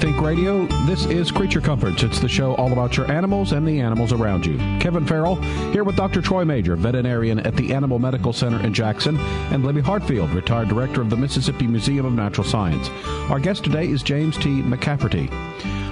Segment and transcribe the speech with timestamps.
[0.00, 2.04] Think Radio, this is Creature Comforts.
[2.04, 4.56] It's the show all about your animals and the animals around you.
[4.78, 5.34] Kevin Farrell
[5.72, 6.22] here with Dr.
[6.22, 9.18] Troy Major, veterinarian at the Animal Medical Center in Jackson,
[9.50, 12.88] and Libby Hartfield, retired director of the Mississippi Museum of Natural Science.
[13.28, 14.62] Our guest today is James T.
[14.62, 15.28] McCafferty.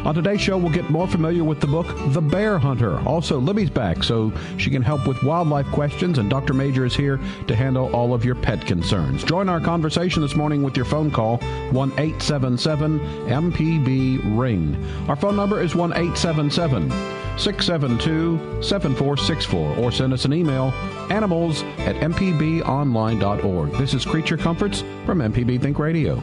[0.07, 3.01] On today's show, we'll get more familiar with the book The Bear Hunter.
[3.01, 6.55] Also, Libby's back, so she can help with wildlife questions, and Dr.
[6.55, 9.25] Major is here to handle all of your pet concerns.
[9.25, 11.39] Join our conversation this morning with your phone call,
[11.73, 14.77] 1 877 MPB Ring.
[15.09, 16.89] Our phone number is 1 877
[17.37, 20.71] 672 7464, or send us an email,
[21.11, 23.73] animals at mpbonline.org.
[23.73, 26.23] This is Creature Comforts from MPB Think Radio.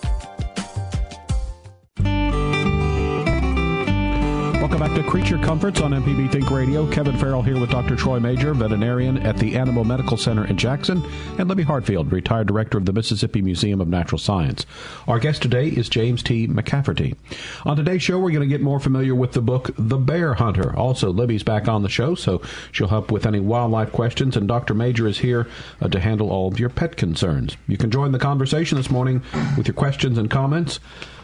[4.81, 6.89] Back to Creature Comforts on MPB Think Radio.
[6.89, 7.95] Kevin Farrell here with Dr.
[7.95, 11.03] Troy Major, veterinarian at the Animal Medical Center in Jackson,
[11.37, 14.65] and Libby Hartfield, retired director of the Mississippi Museum of Natural Science.
[15.07, 16.47] Our guest today is James T.
[16.47, 17.15] McCafferty.
[17.63, 20.75] On today's show, we're going to get more familiar with the book The Bear Hunter.
[20.75, 24.73] Also, Libby's back on the show, so she'll help with any wildlife questions, and Dr.
[24.73, 25.47] Major is here
[25.79, 27.55] uh, to handle all of your pet concerns.
[27.67, 29.21] You can join the conversation this morning
[29.55, 30.79] with your questions and comments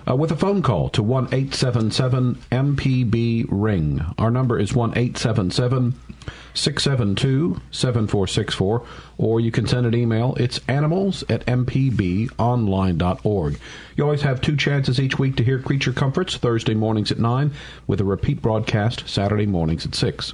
[0.08, 4.05] uh, with a phone call to 1 877 MPB Ring.
[4.17, 5.99] Our number is 1 877
[6.53, 8.86] 672 7464,
[9.17, 10.36] or you can send an email.
[10.39, 13.59] It's animals at mpbonline.org.
[13.95, 17.52] You always have two chances each week to hear Creature Comforts Thursday mornings at 9,
[17.86, 20.33] with a repeat broadcast Saturday mornings at 6.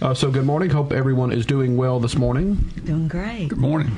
[0.00, 0.70] Uh, so, good morning.
[0.70, 2.54] Hope everyone is doing well this morning.
[2.84, 3.48] Doing great.
[3.48, 3.96] Good morning.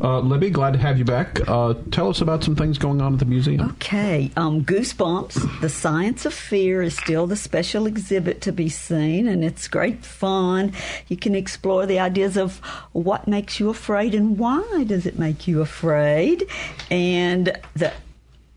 [0.00, 1.40] Uh, Libby, glad to have you back.
[1.48, 3.70] Uh, tell us about some things going on at the museum.
[3.72, 4.30] Okay.
[4.36, 9.44] Um, Goosebumps, The Science of Fear is still the special exhibit to be seen, and
[9.44, 10.72] it's great fun.
[11.08, 12.58] You can explore the ideas of
[12.92, 16.46] what makes you afraid and why does it make you afraid,
[16.90, 17.92] and the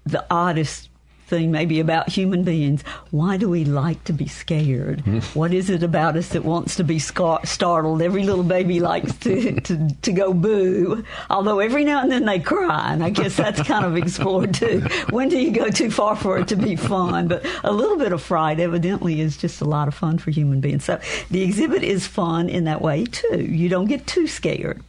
[0.04, 0.91] the oddest
[1.32, 2.84] thing maybe about human beings.
[3.10, 5.00] Why do we like to be scared?
[5.02, 5.20] Hmm.
[5.34, 8.02] what is it about us that wants to be scar- startled?
[8.02, 12.40] Every little baby likes to, to, to go boo, although every now and then they
[12.40, 14.82] cry, and I guess that's kind of explored too.
[15.10, 17.30] When do you go too far for it to be fun?
[17.30, 20.60] But a little bit of fright evidently is just a lot of fun for human
[20.60, 20.84] beings.
[20.84, 21.00] So
[21.32, 23.42] the exhibit is fun in that way too.
[23.42, 24.84] You don't get too scared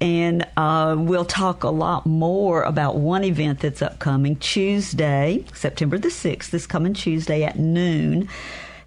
[0.00, 6.08] and uh, we'll talk a lot more about one event that's upcoming Tuesday, September the
[6.08, 8.28] 6th, this coming Tuesday at noon.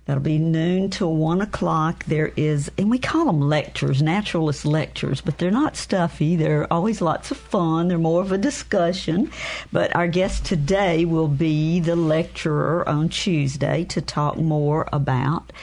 [0.05, 2.03] That'll be noon till one o'clock.
[2.05, 6.35] There is, and we call them lectures, naturalist lectures, but they're not stuffy.
[6.35, 7.87] They're always lots of fun.
[7.87, 9.31] They're more of a discussion.
[9.71, 15.53] But our guest today will be the lecturer on Tuesday to talk more about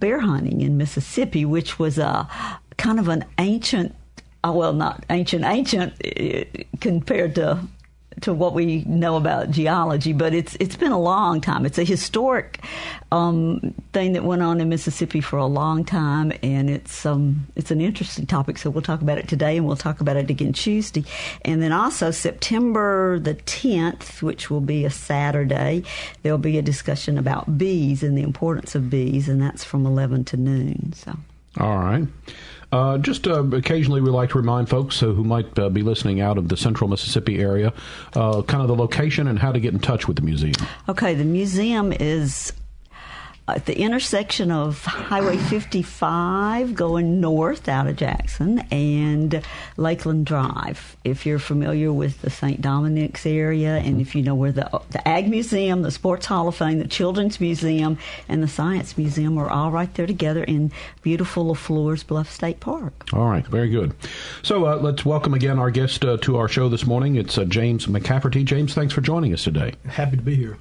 [0.00, 2.28] bear hunting in Mississippi, which was a
[2.76, 3.94] kind of an ancient
[4.44, 6.44] uh, well, not ancient, ancient uh,
[6.80, 7.60] compared to
[8.20, 11.66] to what we know about geology, but it's it's been a long time.
[11.66, 12.60] It's a historic
[13.10, 17.70] um, thing that went on in Mississippi for a long time, and it's um, it's
[17.70, 18.58] an interesting topic.
[18.58, 21.04] So we'll talk about it today, and we'll talk about it again Tuesday,
[21.44, 25.82] and then also September the tenth, which will be a Saturday.
[26.22, 30.24] There'll be a discussion about bees and the importance of bees, and that's from eleven
[30.26, 30.92] to noon.
[30.92, 31.16] So.
[31.58, 32.06] All right.
[32.74, 36.20] Uh, just uh, occasionally, we like to remind folks uh, who might uh, be listening
[36.20, 37.72] out of the central Mississippi area
[38.14, 40.56] uh, kind of the location and how to get in touch with the museum.
[40.88, 42.52] Okay, the museum is
[43.46, 49.42] at the intersection of Highway 55 going north out of Jackson and
[49.76, 50.96] Lakeland Drive.
[51.04, 52.62] If you're familiar with the St.
[52.62, 56.56] Dominic's area and if you know where the, the Ag Museum, the Sports Hall of
[56.56, 57.98] Fame, the Children's Museum,
[58.28, 63.12] and the Science Museum are all right there together in beautiful LaFleur's Bluff State Park.
[63.12, 63.94] All right, very good.
[64.42, 67.16] So uh, let's welcome again our guest uh, to our show this morning.
[67.16, 68.42] It's uh, James McCafferty.
[68.42, 69.74] James, thanks for joining us today.
[69.86, 70.56] Happy to be here.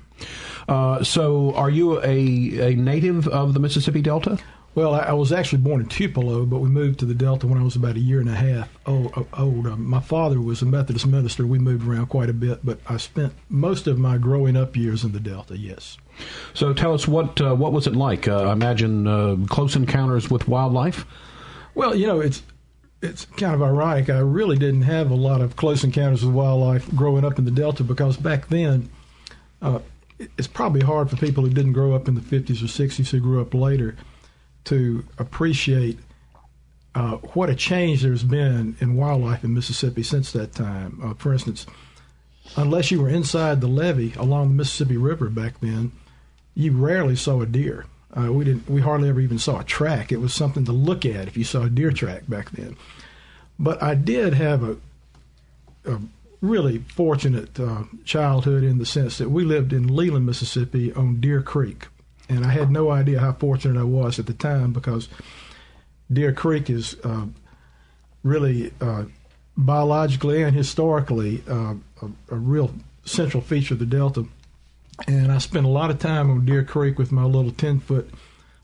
[0.68, 4.40] Uh, so, are you a, a native of the Mississippi Delta?
[4.76, 7.64] Well, I, was actually born in Tupelo, but we moved to the Delta when I
[7.64, 9.28] was about a year and a half old.
[9.38, 9.68] old.
[9.68, 11.46] Uh, my father was a Methodist minister.
[11.46, 15.04] We moved around quite a bit, but I spent most of my growing up years
[15.04, 15.56] in the Delta.
[15.56, 15.98] Yes.
[16.56, 18.28] So tell us what uh, what was it like?
[18.28, 21.06] Uh, I imagine uh, close encounters with wildlife.
[21.76, 22.42] Well, you know, it's
[23.04, 24.10] it's kind of ironic.
[24.10, 27.52] I really didn't have a lot of close encounters with wildlife growing up in the
[27.52, 28.90] Delta because back then,
[29.62, 29.80] uh,
[30.20, 33.20] it's probably hard for people who didn't grow up in the 50s or 60s who
[33.20, 33.96] grew up later
[34.66, 36.00] to appreciate
[36.96, 41.00] uh, what a change there's been in wildlife in Mississippi since that time.
[41.04, 41.66] Uh, for instance,
[42.56, 45.92] unless you were inside the levee along the Mississippi River back then,
[46.56, 47.86] you rarely saw a deer.
[48.16, 48.70] Uh, we didn't.
[48.70, 50.12] We hardly ever even saw a track.
[50.12, 52.78] It was something to look at if you saw a deer track back then.
[53.58, 54.78] But I did have a,
[55.86, 56.00] a
[56.44, 61.42] really fortunate uh, childhood in the sense that we lived in Leland, Mississippi, on Deer
[61.42, 61.88] Creek,
[62.30, 65.08] and I had no idea how fortunate I was at the time because
[66.12, 67.26] Deer Creek is uh,
[68.24, 69.06] really uh,
[69.58, 72.74] biologically and historically uh, a, a real
[73.06, 74.26] central feature of the Delta
[75.08, 78.10] and I spent a lot of time on Deer Creek with my little 10 foot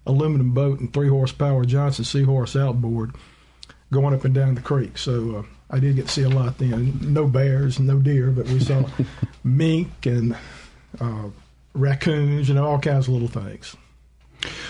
[0.05, 3.15] aluminum boat and three horsepower Johnson Seahorse outboard
[3.91, 4.97] going up and down the creek.
[4.97, 6.97] So uh, I did get to see a lot then.
[7.01, 8.83] No bears no deer, but we saw
[9.43, 10.35] mink and
[10.99, 11.29] uh,
[11.73, 13.75] raccoons, you know, all kinds of little things.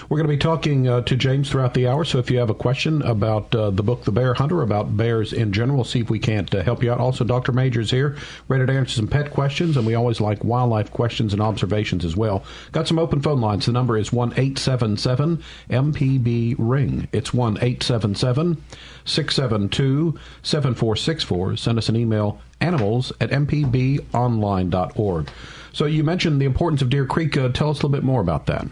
[0.10, 2.50] We're going to be talking uh, to James throughout the hour, so if you have
[2.50, 6.10] a question about uh, the book The Bear Hunter, about bears in general, see if
[6.10, 7.00] we can't uh, help you out.
[7.00, 7.52] Also, Dr.
[7.52, 8.18] Major's here,
[8.48, 12.18] ready to answer some pet questions, and we always like wildlife questions and observations as
[12.18, 12.44] well.
[12.72, 13.68] Got some open phone lines.
[13.68, 17.08] The number is 1 877 MPB Ring.
[17.12, 18.64] It's 1 877
[19.06, 21.58] 672 7464.
[21.58, 25.30] Send us an email, animals at mpbonline.org.
[25.72, 27.38] So you mentioned the importance of Deer Creek.
[27.38, 28.66] Uh, tell us a little bit more about that.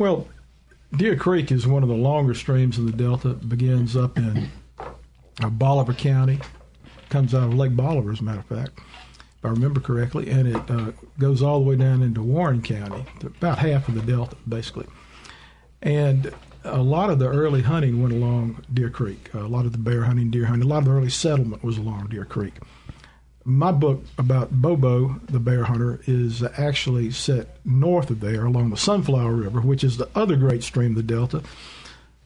[0.00, 0.26] Well,
[0.96, 3.32] Deer Creek is one of the longer streams in the Delta.
[3.32, 4.48] It begins up in
[4.78, 6.38] uh, Bolivar County,
[7.10, 10.48] comes out of Lake Bolivar, as a matter of fact, if I remember correctly, and
[10.48, 14.36] it uh, goes all the way down into Warren County, about half of the Delta,
[14.48, 14.86] basically.
[15.82, 16.32] And
[16.64, 19.28] a lot of the early hunting went along Deer Creek.
[19.34, 21.76] A lot of the bear hunting, deer hunting, a lot of the early settlement was
[21.76, 22.54] along Deer Creek
[23.44, 28.76] my book about Bobo, the bear hunter, is actually set north of there along the
[28.76, 31.42] Sunflower River, which is the other great stream of the Delta.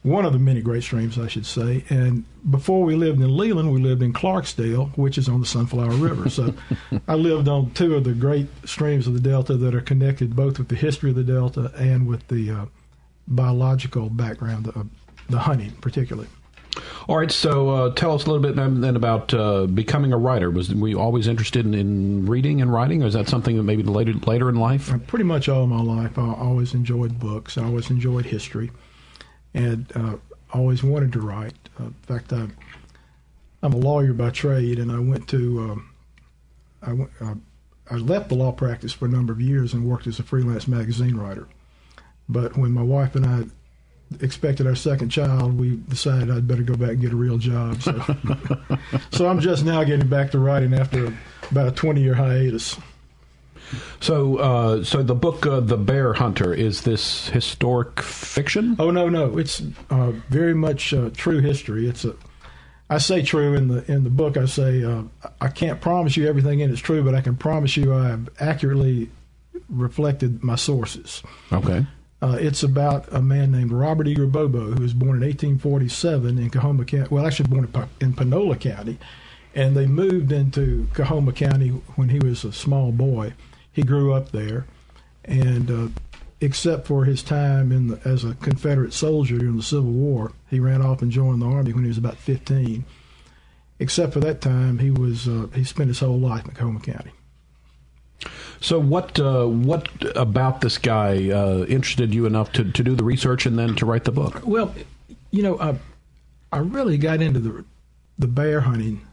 [0.01, 1.83] One of the many great streams, I should say.
[1.89, 5.95] And before we lived in Leland, we lived in Clarksdale, which is on the Sunflower
[5.95, 6.29] River.
[6.29, 6.53] So
[7.07, 10.59] I lived on two of the great streams of the Delta that are connected both
[10.59, 12.65] with the history of the Delta and with the uh,
[13.27, 14.87] biological background of
[15.27, 16.27] the hunting, particularly.
[17.07, 20.49] All right, so uh, tell us a little bit then about uh, becoming a writer.
[20.49, 23.63] Was were you always interested in, in, reading and writing, or is that something that
[23.63, 24.91] maybe later later in life?
[24.91, 27.57] Uh, pretty much all my life, I always enjoyed books.
[27.57, 28.71] I always enjoyed history,
[29.53, 30.15] and uh,
[30.53, 31.53] always wanted to write.
[31.79, 32.47] Uh, in fact, I,
[33.63, 35.89] am a lawyer by trade, and I went to um,
[36.81, 37.11] I went.
[37.21, 37.35] Uh,
[37.89, 40.67] I left the law practice for a number of years and worked as a freelance
[40.67, 41.47] magazine writer.
[42.27, 43.43] But when my wife and I
[44.21, 47.81] expected our second child, we decided I'd better go back and get a real job.
[47.81, 48.01] So,
[49.11, 51.13] so I'm just now getting back to writing after
[51.51, 52.77] about a 20 year hiatus.
[53.99, 58.75] So, uh, so the book uh, "The Bear Hunter" is this historic fiction?
[58.77, 61.87] Oh no, no, it's uh, very much uh, true history.
[61.87, 62.15] It's a,
[62.89, 64.37] I say true in the in the book.
[64.37, 65.03] I say uh,
[65.41, 69.09] I can't promise you everything in it's true, but I can promise you I've accurately
[69.69, 71.23] reflected my sources.
[71.51, 71.85] Okay.
[72.25, 76.49] Uh, it's about a man named Robert Eager Bobo who was born in 1847 in
[76.49, 77.07] Coahoma County.
[77.11, 78.97] Well, actually born in Panola County,
[79.53, 81.67] and they moved into Coahoma County
[81.97, 83.33] when he was a small boy.
[83.71, 84.65] He grew up there,
[85.23, 85.87] and uh,
[86.41, 90.59] except for his time in the, as a Confederate soldier during the Civil War, he
[90.59, 92.85] ran off and joined the army when he was about 15.
[93.77, 97.11] Except for that time, he was uh, he spent his whole life in Coahoma County.
[98.61, 103.03] So what uh, what about this guy uh, interested you enough to, to do the
[103.03, 104.41] research and then to write the book?
[104.45, 104.73] Well,
[105.31, 105.77] you know, I,
[106.51, 107.65] I really got into the
[108.17, 109.05] the bear hunting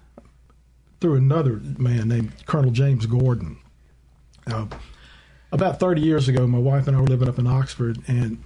[1.01, 3.59] through another man named Colonel James Gordon.
[4.47, 4.67] Uh,
[5.51, 8.43] about 30 years ago, my wife and I were living up in Oxford, and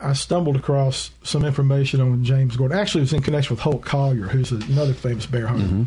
[0.00, 2.76] I stumbled across some information on James Gordon.
[2.76, 5.66] Actually, it was in connection with Holt Collier, who's another famous bear hunter.
[5.66, 5.82] Mm-hmm.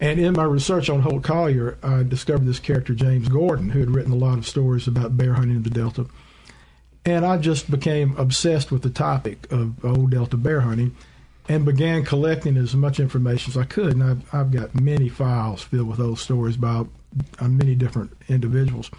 [0.00, 3.90] And in my research on Holt Collier, I discovered this character, James Gordon, who had
[3.90, 6.06] written a lot of stories about bear hunting in the Delta.
[7.04, 10.94] And I just became obsessed with the topic of old Delta bear hunting
[11.48, 13.94] and began collecting as much information as I could.
[13.94, 16.84] And I've, I've got many files filled with those stories by
[17.38, 18.90] uh, many different individuals.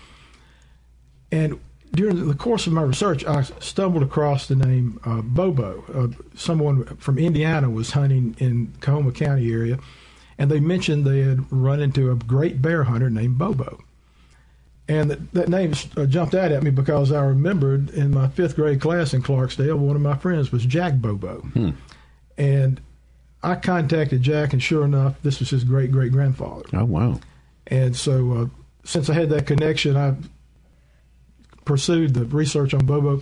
[1.32, 1.60] And
[1.94, 5.84] during the course of my research, I stumbled across the name uh, Bobo.
[5.94, 9.79] Uh, someone from Indiana was hunting in Coahoma County area,
[10.39, 13.84] and they mentioned they had run into a great bear hunter named Bobo.
[14.88, 18.55] And that, that name uh, jumped out at me because I remembered in my fifth
[18.55, 21.41] grade class in Clarksdale, one of my friends was Jack Bobo.
[21.41, 21.72] Hmm.
[22.38, 22.81] And
[23.43, 26.63] I contacted Jack, and sure enough, this was his great great grandfather.
[26.74, 27.19] Oh, wow.
[27.67, 28.46] And so, uh,
[28.84, 30.15] since I had that connection, I
[31.65, 33.22] pursued the research on Bobo,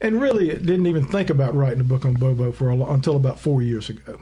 [0.00, 3.38] and really didn't even think about writing a book on Bobo for a, until about
[3.38, 4.20] four years ago.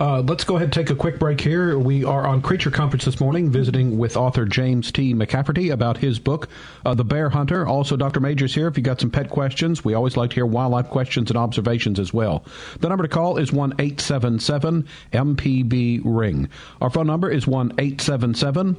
[0.00, 1.76] Uh, let's go ahead and take a quick break here.
[1.76, 5.12] We are on Creature Comforts this morning, visiting with author James T.
[5.12, 6.48] McCafferty about his book,
[6.86, 7.66] uh, The Bear Hunter.
[7.66, 8.20] Also, Dr.
[8.20, 8.68] Majors here.
[8.68, 11.98] If you've got some pet questions, we always like to hear wildlife questions and observations
[11.98, 12.44] as well.
[12.78, 16.48] The number to call is one eight seven seven MPB Ring.
[16.80, 18.76] Our phone number is one eight seven seven.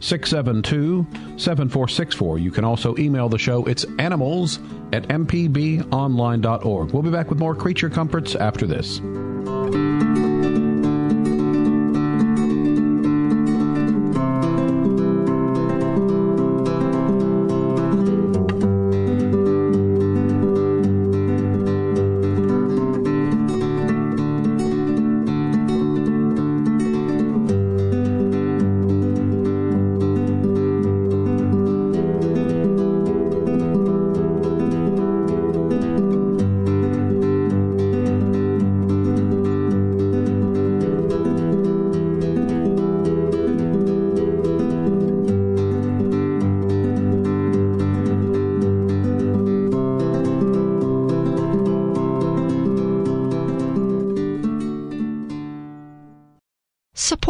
[0.00, 1.06] 672
[1.38, 2.38] 7464.
[2.40, 3.64] You can also email the show.
[3.66, 4.58] It's animals
[4.92, 6.90] at mpbonline.org.
[6.90, 9.00] We'll be back with more creature comforts after this.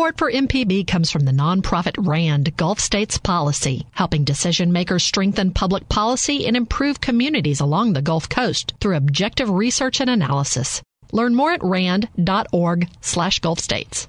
[0.03, 5.53] Support for MPB comes from the nonprofit RAND Gulf States Policy, helping decision makers strengthen
[5.53, 10.83] public policy and improve communities along the Gulf Coast through objective research and analysis.
[11.13, 14.09] Learn more at rand.org slash Gulf States.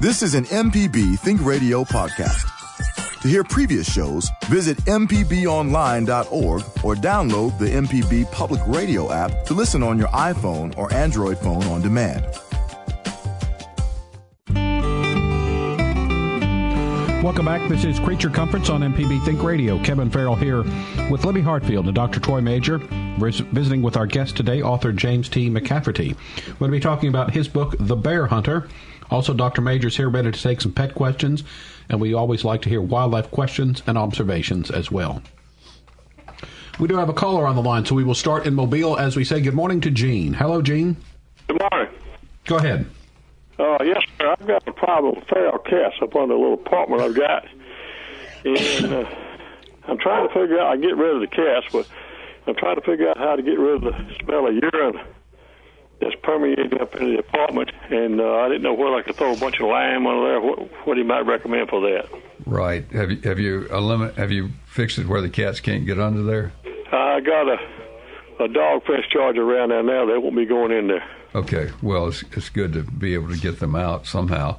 [0.00, 2.48] This is an MPB Think Radio podcast.
[3.20, 9.82] To hear previous shows, visit MPBOnline.org or download the MPB Public Radio app to listen
[9.82, 12.24] on your iPhone or Android phone on demand.
[17.24, 17.68] Welcome back.
[17.68, 19.82] This is Creature Comforts on MPB Think Radio.
[19.82, 20.62] Kevin Farrell here
[21.10, 22.20] with Libby Hartfield and Dr.
[22.20, 22.78] Troy Major.
[22.78, 25.50] Visiting with our guest today, author James T.
[25.50, 26.14] McCafferty.
[26.46, 28.68] We're going to be talking about his book, The Bear Hunter.
[29.10, 29.62] Also, Dr.
[29.62, 31.42] Major's here ready to take some pet questions,
[31.88, 35.22] and we always like to hear wildlife questions and observations as well.
[36.78, 39.16] We do have a caller on the line, so we will start in Mobile as
[39.16, 40.34] we say good morning to Gene.
[40.34, 40.96] Hello, Gene.
[41.48, 41.92] Good morning.
[42.44, 42.86] Go ahead.
[43.58, 44.36] Uh, yes, sir.
[44.38, 47.46] I've got a problem with feral cats up on the little apartment I've got,
[48.44, 49.10] and uh,
[49.88, 50.68] I'm trying to figure out.
[50.68, 51.88] I get rid of the cats, but
[52.46, 55.00] I'm trying to figure out how to get rid of the smell of urine
[56.00, 57.70] that's permeating up into the apartment.
[57.90, 60.40] And uh, I didn't know whether I could throw a bunch of lime on there.
[60.40, 62.08] What, what do you might recommend for that?
[62.46, 62.90] Right.
[62.92, 66.22] Have you have you eliminate have you fixed it where the cats can't get under
[66.22, 66.52] there?
[66.92, 67.58] I got a
[68.40, 70.06] a dog fence charger around there now.
[70.06, 71.04] They won't be going in there.
[71.34, 71.70] Okay.
[71.82, 74.56] Well, it's it's good to be able to get them out somehow.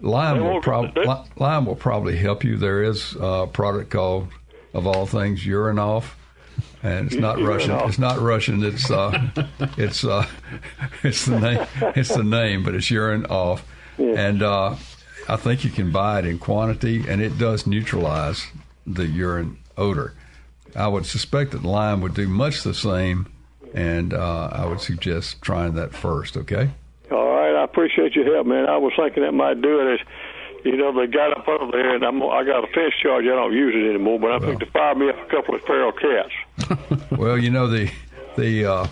[0.00, 1.04] Lime will probably
[1.36, 2.56] lime will probably help you.
[2.56, 4.28] There is a product called,
[4.74, 6.16] of all things, urine off,
[6.82, 7.72] and it's not Russian.
[7.80, 8.62] It's not Russian.
[8.64, 9.30] It's uh,
[9.76, 10.26] it's uh,
[11.02, 11.66] it's the name.
[11.96, 13.64] It's the name, but it's urine off,
[13.98, 14.76] and uh,
[15.28, 18.46] I think you can buy it in quantity, and it does neutralize
[18.86, 20.14] the urine odor.
[20.74, 23.30] I would suspect that lime would do much the same,
[23.74, 26.36] and uh, I would suggest trying that first.
[26.36, 26.70] Okay.
[27.10, 28.66] All right, I appreciate your help, man.
[28.68, 29.94] I was thinking that might do it.
[29.94, 30.06] As,
[30.64, 33.24] you know, they got up over there, and I'm, I got a fence charge.
[33.24, 35.62] I don't use it anymore, but I think to fire me up a couple of
[35.62, 36.32] feral cats.
[37.18, 37.90] Well, you know the
[38.36, 38.86] the uh,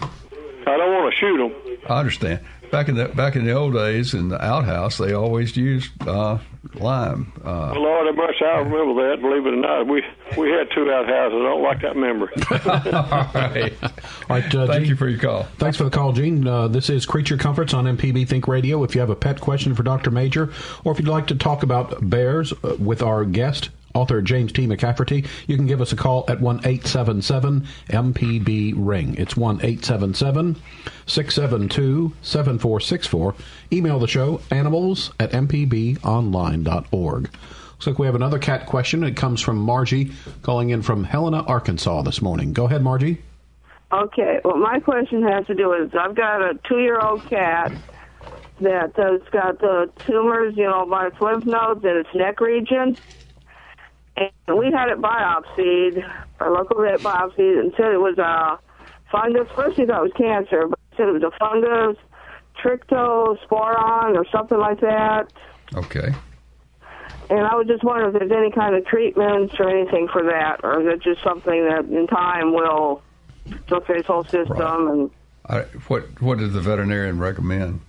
[0.67, 1.79] I don't want to shoot them.
[1.89, 2.41] I understand.
[2.71, 6.39] Back in the back in the old days in the outhouse, they always used uh,
[6.75, 7.33] lime.
[7.45, 9.23] Uh, Lord have mercy, I remember that.
[9.23, 10.03] Believe it or not, we
[10.37, 11.39] we had two outhouses.
[11.39, 12.33] I don't like that memory.
[12.51, 13.73] all right.
[13.83, 15.45] All right, uh, Thank Gene- you for your call.
[15.59, 16.47] Thanks for the call, Gene.
[16.47, 18.85] Uh, this is Creature Comforts on MPB Think Radio.
[18.85, 20.11] If you have a pet question for Dr.
[20.11, 20.53] Major,
[20.85, 24.67] or if you'd like to talk about bears uh, with our guest, author James T.
[24.67, 25.27] McCafferty.
[25.47, 29.15] You can give us a call at 1 877 MPB Ring.
[29.17, 30.57] It's 1 877
[31.07, 33.35] 672 7464.
[33.73, 37.31] Email the show animals at mpbonline.org.
[37.81, 39.03] Looks like we have another cat question.
[39.05, 42.53] It comes from Margie calling in from Helena, Arkansas this morning.
[42.53, 43.23] Go ahead, Margie.
[43.93, 47.73] Okay, well, my question has to do with I've got a two year old cat
[48.61, 52.97] that has got the tumors, you know, by its lymph nodes in its neck region.
[54.47, 56.09] And we had it biopsied,
[56.41, 58.59] our local vet biopsied, and said it was a
[59.11, 59.49] fungus.
[59.55, 61.97] First, we thought it was cancer, but said it was a fungus,
[62.63, 65.33] trichosporon, or something like that.
[65.75, 66.13] Okay.
[67.31, 70.61] And I was just wondering if there's any kind of treatments or anything for that,
[70.65, 73.03] or is it just something that in time will
[73.47, 74.49] infiltrate his whole system?
[74.59, 74.91] Right.
[74.91, 75.11] And
[75.47, 77.81] I, what what did the veterinarian recommend?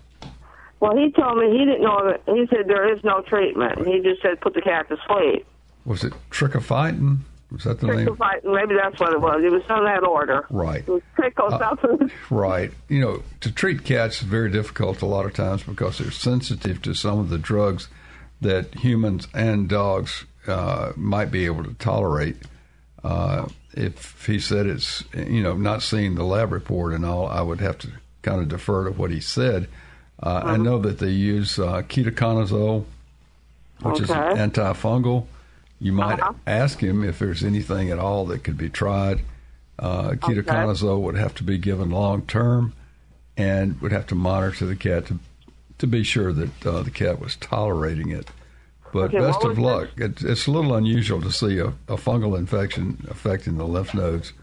[0.80, 2.22] Well, he told me he didn't know that.
[2.34, 3.86] He said there is no treatment.
[3.86, 5.46] He just said put the cat to sleep.
[5.86, 7.20] Was it trichophyton?
[7.52, 8.18] Was that the name?
[8.46, 9.44] Maybe that's what it was.
[9.44, 10.46] It was in that order.
[10.50, 10.80] Right.
[10.80, 12.12] It was tricho uh, something.
[12.30, 12.72] right.
[12.88, 16.82] You know, to treat cats is very difficult a lot of times because they're sensitive
[16.84, 17.90] to some of the drugs
[18.40, 22.38] that humans and dogs uh, might be able to tolerate.
[23.04, 27.42] Uh, if he said it's, you know, not seeing the lab report and all, I
[27.42, 27.90] would have to
[28.22, 29.68] kind of defer to what he said.
[30.22, 30.58] Uh, I uh-huh.
[30.58, 32.86] know that they use uh, ketoconazole,
[33.82, 34.04] which okay.
[34.04, 35.26] is an antifungal.
[35.82, 36.34] You might uh-huh.
[36.46, 39.24] ask him if there's anything at all that could be tried.
[39.80, 41.04] Uh, ketoconazole okay.
[41.04, 42.74] would have to be given long term,
[43.36, 45.20] and would have to monitor the cat to
[45.80, 48.30] to be sure that uh, the cat was tolerating it.
[48.94, 49.90] But okay, best of luck.
[49.98, 54.34] It, it's a little unusual to see a, a fungal infection affecting the lymph nodes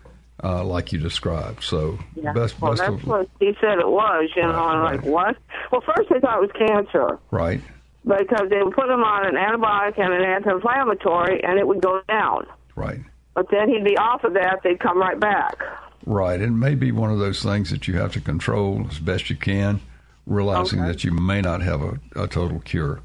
[0.42, 1.62] uh, like you described.
[1.62, 2.32] So yeah.
[2.32, 4.30] best, well, best that's of, what he said it was.
[4.34, 4.96] You know, right, I'm right.
[4.96, 5.36] like, what?
[5.70, 7.18] Well, first they thought it was cancer.
[7.30, 7.60] Right.
[8.08, 12.00] Because they would put him on an antibiotic and an anti-inflammatory, and it would go
[12.08, 12.46] down.
[12.74, 13.00] Right.
[13.34, 15.58] But then he'd be off of that; they'd come right back.
[16.06, 16.40] Right.
[16.40, 19.36] It may be one of those things that you have to control as best you
[19.36, 19.82] can,
[20.26, 20.88] realizing okay.
[20.88, 23.00] that you may not have a, a total cure.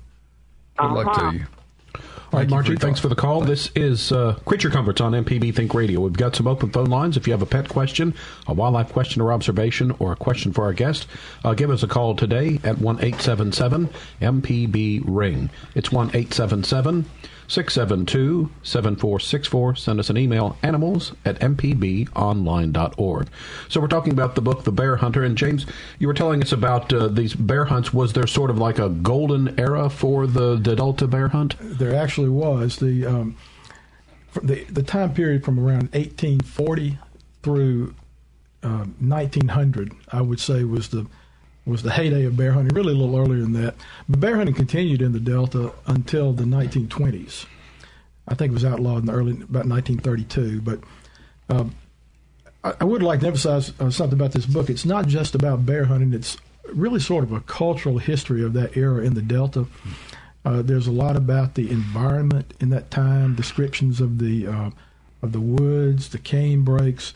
[0.78, 0.96] Good uh-huh.
[0.96, 1.46] luck to you.
[2.34, 3.42] All right, Margie, thanks for the call.
[3.42, 6.00] This is uh, Creature Comforts on MPB Think Radio.
[6.00, 7.16] We've got some open phone lines.
[7.16, 8.16] If you have a pet question,
[8.48, 11.06] a wildlife question or observation, or a question for our guest,
[11.44, 13.88] uh, give us a call today at 1 877
[14.20, 15.52] MPB Ring.
[15.76, 17.06] It's 1 877
[17.48, 19.76] 672 7464.
[19.76, 23.30] Send us an email, animals at mpbonline.org.
[23.70, 25.24] So we're talking about the book, The Bear Hunter.
[25.24, 25.66] And James,
[26.00, 27.94] you were telling us about uh, these bear hunts.
[27.94, 31.56] Was there sort of like a golden era for the, the Delta bear hunt?
[31.60, 32.78] There actually was.
[32.78, 33.38] The, um,
[34.42, 36.98] the, the time period from around 1840
[37.42, 37.94] through
[38.64, 41.06] uh, 1900, I would say, was the
[41.66, 43.76] was the heyday of bear hunting, really a little earlier than that.
[44.10, 47.46] But bear hunting continued in the Delta until the 1920s.
[48.28, 50.62] I think it was outlawed in the early, about 1932.
[50.62, 50.80] But
[51.50, 51.76] um,
[52.64, 54.70] I, I, would like to emphasize uh, something about this book.
[54.70, 56.38] It's not just about bear hunting, it's
[56.74, 59.68] really sort of a cultural history of that era in the Delta.
[60.46, 64.70] Uh, there's a lot about the environment in that time, descriptions of the uh,
[65.22, 67.14] of the woods, the cane brakes,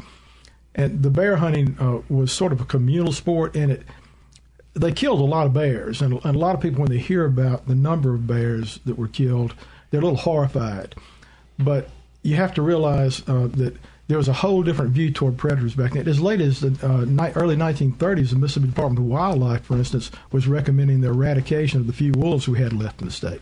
[0.73, 3.83] and the bear hunting uh, was sort of a communal sport, and it
[4.79, 7.25] they killed a lot of bears, and, and, a lot of people, when they hear
[7.25, 9.53] about the number of bears that were killed,
[9.89, 10.95] they're a little horrified.
[11.57, 11.89] But
[12.21, 13.75] you have to realize uh, that
[14.07, 16.07] there was a whole different view toward predators back then.
[16.07, 20.11] As late as the uh, ni- early 1930s, the Mississippi Department of Wildlife, for instance,
[20.31, 23.41] was recommending the eradication of the few wolves we had left in the state.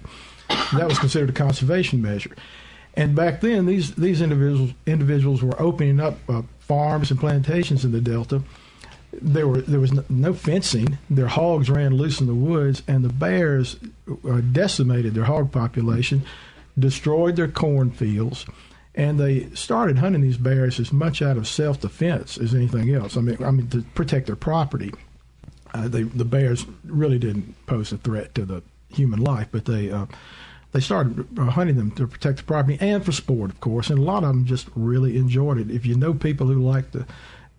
[0.50, 2.36] that was considered a conservation measure.
[2.96, 7.92] And back then, these these individuals individuals were opening up uh, farms and plantations in
[7.92, 8.42] the Delta
[9.22, 10.98] there were there was no, no, fencing.
[11.10, 13.78] Their hogs ran loose in the woods, and the bears
[14.28, 16.24] uh, decimated their hog population,
[16.78, 18.46] destroyed their cornfields,
[18.94, 23.18] and they started hunting these bears as much out of self defense as anything else.
[23.18, 24.92] I mean, I mean to protect their property.
[25.74, 29.92] Uh, they, the bears really didn't pose a threat to the human life, but they
[29.92, 30.06] uh,
[30.72, 33.90] they started uh, hunting them to protect the property and for sport, of course.
[33.90, 35.72] And a lot of them just really enjoyed it.
[35.72, 37.06] If you know people who like to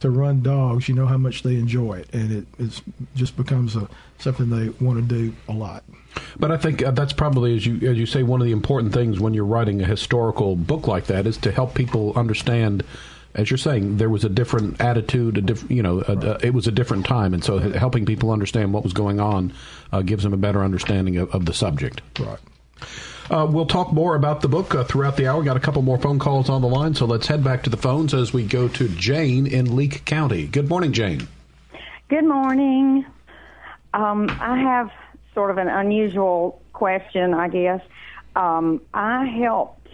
[0.00, 2.82] to run dogs, you know how much they enjoy it, and it it's
[3.14, 5.84] just becomes a something they want to do a lot.
[6.38, 8.92] But I think uh, that's probably, as you as you say, one of the important
[8.92, 12.84] things when you're writing a historical book like that is to help people understand.
[13.34, 16.54] As you're saying, there was a different attitude, a different, you know, a, a, it
[16.54, 19.52] was a different time, and so helping people understand what was going on
[19.92, 22.00] uh, gives them a better understanding of, of the subject.
[22.18, 22.38] Right.
[23.30, 25.42] Uh, we'll talk more about the book uh, throughout the hour.
[25.42, 27.76] Got a couple more phone calls on the line, so let's head back to the
[27.76, 30.46] phones as we go to Jane in Leake County.
[30.46, 31.26] Good morning, Jane.
[32.08, 33.04] Good morning.
[33.94, 34.90] Um, I have
[35.34, 37.80] sort of an unusual question, I guess.
[38.36, 39.88] Um, I helped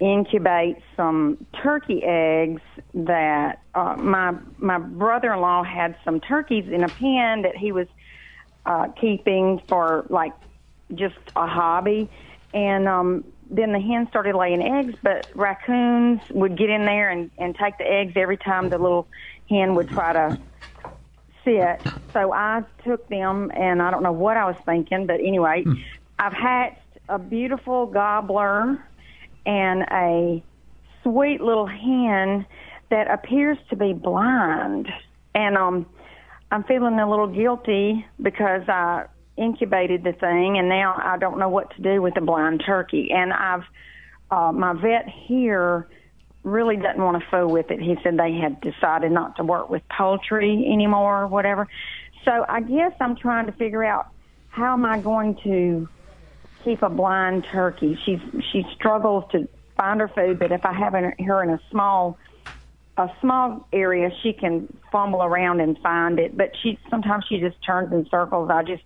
[0.00, 2.62] incubate some turkey eggs
[2.94, 7.88] that uh, my my brother-in-law had some turkeys in a pen that he was
[8.64, 10.32] uh, keeping for like
[10.94, 12.08] just a hobby,
[12.52, 17.30] and um, then the hens started laying eggs, but raccoons would get in there and
[17.38, 19.08] and take the eggs every time the little
[19.48, 20.38] hen would try to
[21.44, 21.82] sit.
[22.12, 25.64] So I took them, and I don't know what I was thinking, but anyway,
[26.18, 28.78] I've hatched a beautiful gobbler
[29.46, 30.42] and a
[31.02, 32.46] sweet little hen
[32.90, 34.88] that appears to be blind.
[35.34, 35.86] And um
[36.50, 39.04] I'm feeling a little guilty because I
[39.38, 43.10] incubated the thing and now I don't know what to do with the blind turkey.
[43.12, 43.64] And I've
[44.30, 45.88] uh my vet here
[46.42, 47.80] really doesn't want to fool with it.
[47.80, 51.68] He said they had decided not to work with poultry anymore or whatever.
[52.24, 54.08] So I guess I'm trying to figure out
[54.48, 55.88] how am I going to
[56.64, 57.98] keep a blind turkey.
[58.04, 58.20] She's
[58.52, 62.18] she struggles to find her food, but if I have her in a small
[62.96, 66.36] a small area, she can fumble around and find it.
[66.36, 68.50] But she sometimes she just turns in circles.
[68.50, 68.82] I just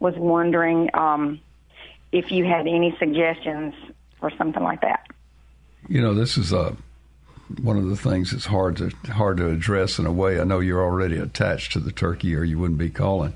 [0.00, 1.40] was wondering um,
[2.12, 3.74] if you had any suggestions
[4.18, 5.06] for something like that.
[5.88, 6.76] You know, this is a
[7.62, 10.40] one of the things that's hard to hard to address in a way.
[10.40, 13.34] I know you're already attached to the turkey, or you wouldn't be calling.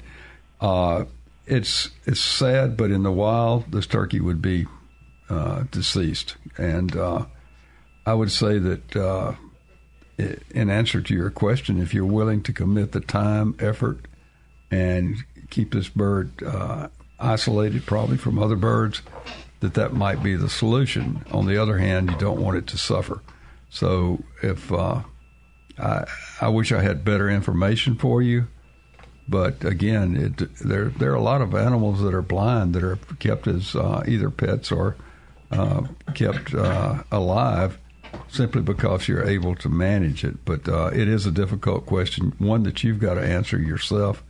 [0.61, 1.07] Uh,
[1.47, 4.67] it's it's sad, but in the wild, this turkey would be
[5.31, 7.25] uh, deceased, and uh,
[8.05, 9.35] I would say that uh,
[10.19, 14.07] in answer to your question, if you're willing to commit the time, effort,
[14.71, 15.17] and
[15.53, 16.89] keep this bird uh,
[17.21, 19.03] isolated, probably from other birds,
[19.61, 21.25] that that might be the solution.
[21.31, 23.23] On the other hand, you don't want it to suffer.
[23.71, 25.03] So if uh,
[25.79, 26.05] I,
[26.41, 28.49] I wish I had better information for you,
[29.29, 32.99] but again, it, there there are a lot of animals that are blind that are
[33.19, 34.97] kept as uh, either pets or
[35.51, 35.83] uh,
[36.15, 37.79] kept uh, alive
[38.29, 40.45] simply because you're able to manage it.
[40.45, 44.25] But uh, it is a difficult question, one that you've got to answer yourself.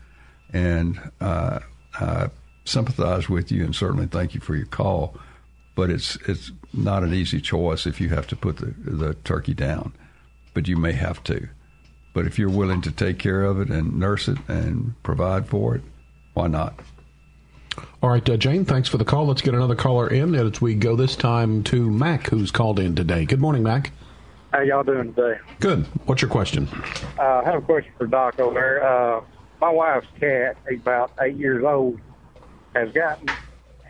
[0.53, 1.61] And uh,
[1.95, 2.31] I
[2.65, 5.17] sympathize with you and certainly thank you for your call.
[5.75, 9.55] But it's it's not an easy choice if you have to put the the turkey
[9.55, 9.95] down,
[10.53, 11.49] but you may have to.
[12.15, 15.75] But if you're willing to take care of it and nurse it and provide for
[15.77, 15.83] it,
[16.35, 16.79] why not?
[18.03, 19.27] All right, uh, Jane, thanks for the call.
[19.27, 22.95] Let's get another caller in as we go this time to Mac, who's called in
[22.95, 23.25] today.
[23.25, 23.93] Good morning, Mac.
[24.53, 25.39] How y'all doing today?
[25.61, 25.87] Good.
[26.05, 26.69] What's your question?
[27.19, 28.85] Uh, I have a question for Doc over there.
[28.85, 29.23] Uh,
[29.63, 32.01] my wife's cat, he's about eight years old,
[32.75, 33.31] has gotten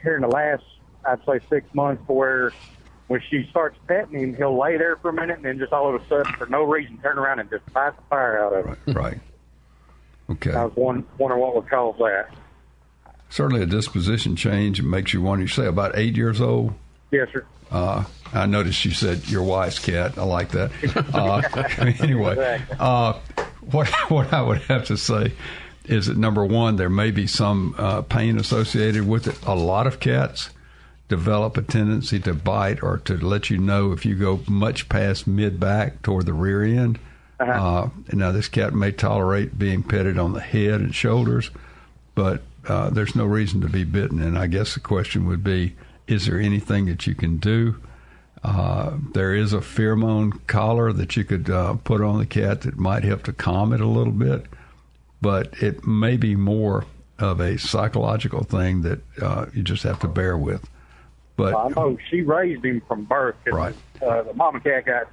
[0.02, 0.62] here in the last,
[1.06, 2.52] I'd say, six months to where
[3.06, 5.88] when she starts petting him, he'll lay there for a minute and then just all
[5.92, 8.66] of a sudden, for no reason, turn around and just bite the fire out of
[8.66, 8.94] him.
[8.94, 9.18] Right.
[10.30, 10.52] Okay.
[10.52, 12.28] I was wondering, what would cause that.
[13.30, 14.78] Certainly a disposition change.
[14.78, 15.42] It makes you wonder.
[15.42, 16.74] You say about eight years old?
[17.10, 17.46] Yes, sir.
[17.70, 18.04] Uh,
[18.34, 20.18] I noticed you said your wife's cat.
[20.18, 20.70] I like that.
[21.14, 21.42] Uh,
[22.02, 23.14] anyway, uh,
[23.70, 25.32] what what I would have to say
[25.86, 29.38] is that number one, there may be some uh, pain associated with it.
[29.44, 30.50] A lot of cats
[31.08, 35.26] develop a tendency to bite or to let you know if you go much past
[35.26, 36.98] mid back toward the rear end.
[37.38, 37.52] Uh-huh.
[37.52, 41.50] Uh, now, this cat may tolerate being petted on the head and shoulders,
[42.14, 44.22] but uh, there's no reason to be bitten.
[44.22, 45.74] And I guess the question would be
[46.06, 47.76] is there anything that you can do?
[48.44, 52.76] Uh, there is a pheromone collar that you could uh, put on the cat that
[52.76, 54.46] might help to calm it a little bit,
[55.22, 56.84] but it may be more
[57.18, 60.68] of a psychological thing that uh, you just have to bear with.
[61.36, 63.36] But I know she raised him from birth.
[63.44, 63.74] 'cause, Right.
[64.02, 65.08] Uh, the mama cat got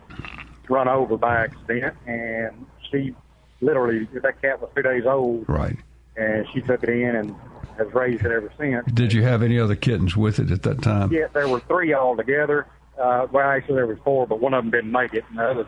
[0.67, 3.15] run over by accident, and she
[3.61, 5.77] literally that cat was two days old, right.
[6.17, 7.35] and she took it in and
[7.77, 8.85] has raised it ever since.
[8.91, 11.11] Did you have any other kittens with it at that time?
[11.13, 12.65] Yeah, there were three altogether.
[12.99, 15.43] Uh, well, actually, there was four, but one of them didn't make it, and the
[15.49, 15.67] other,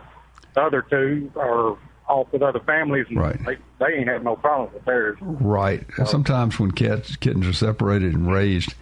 [0.56, 1.78] the other two are
[2.12, 3.46] off with other families, and Right.
[3.46, 5.18] they, they ain't had no problems with theirs.
[5.22, 5.86] Right.
[6.06, 8.74] Sometimes when cats kittens are separated and raised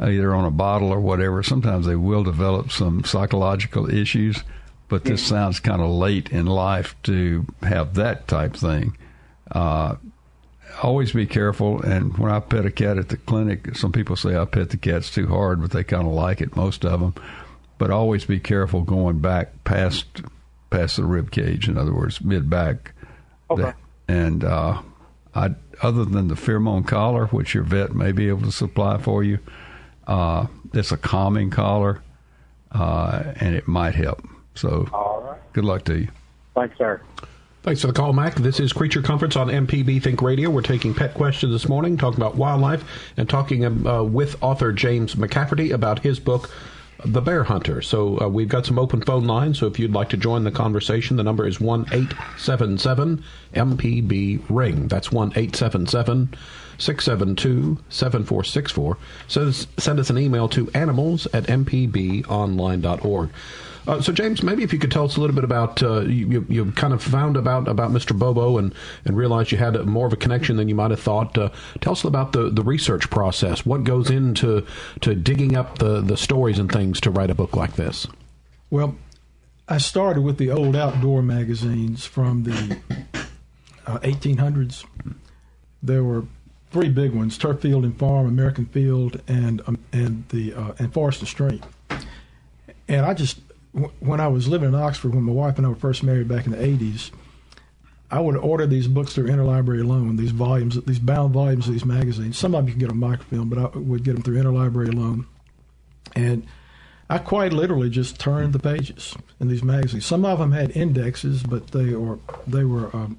[0.00, 4.42] uh, either on a bottle or whatever, sometimes they will develop some psychological issues.
[4.88, 8.96] But this sounds kind of late in life to have that type thing.
[9.50, 9.96] Uh,
[10.82, 11.80] always be careful.
[11.82, 14.76] And when I pet a cat at the clinic, some people say I pet the
[14.76, 17.14] cats too hard, but they kind of like it, most of them.
[17.78, 20.22] But always be careful going back past
[20.70, 21.68] past the rib cage.
[21.68, 22.92] In other words, mid back.
[23.50, 23.72] Okay.
[24.08, 24.80] And uh,
[25.34, 29.22] I, other than the pheromone collar, which your vet may be able to supply for
[29.22, 29.38] you,
[30.06, 32.02] uh, it's a calming collar,
[32.72, 34.26] uh, and it might help.
[34.54, 35.52] So, All right.
[35.52, 36.08] good luck to you.
[36.54, 37.00] Thanks, sir.
[37.62, 38.36] Thanks for the call, Mac.
[38.36, 40.48] This is Creature Comforts on MPB Think Radio.
[40.48, 42.82] We're taking pet questions this morning, talking about wildlife,
[43.18, 46.50] and talking uh, with author James McCafferty about his book,
[47.04, 47.82] the Bear Hunter.
[47.82, 49.58] So uh, we've got some open phone lines.
[49.58, 53.24] So if you'd like to join the conversation, the number is one eight seven seven
[53.54, 54.88] MPB ring.
[54.88, 56.34] That's one eight seven seven.
[56.78, 58.96] 672 7464.
[59.28, 63.30] So send us an email to animals at mpbonline.org.
[63.86, 66.44] Uh, so, James, maybe if you could tell us a little bit about uh, you,
[66.48, 68.16] you kind of found about about Mr.
[68.16, 71.00] Bobo and, and realized you had a, more of a connection than you might have
[71.00, 71.36] thought.
[71.36, 73.64] Uh, tell us about the, the research process.
[73.64, 74.66] What goes into
[75.00, 78.06] to digging up the, the stories and things to write a book like this?
[78.70, 78.96] Well,
[79.68, 82.78] I started with the old outdoor magazines from the
[83.86, 84.84] 1800s.
[84.84, 85.12] Uh,
[85.82, 86.24] there were
[86.70, 90.92] three big ones: Turf Field and Farm, American Field, and um, and the uh, and
[90.92, 91.60] Forest and Stream.
[92.88, 93.38] And I just
[93.72, 96.46] when I was living in Oxford, when my wife and I were first married back
[96.46, 97.10] in the 80s,
[98.10, 101.84] I would order these books through Interlibrary Loan, these volumes, these bound volumes of these
[101.84, 102.36] magazines.
[102.36, 104.92] Some of them you can get on microfilm, but I would get them through Interlibrary
[104.92, 105.26] Loan.
[106.16, 106.44] And
[107.08, 110.06] I quite literally just turned the pages in these magazines.
[110.06, 113.18] Some of them had indexes, but they or they were um,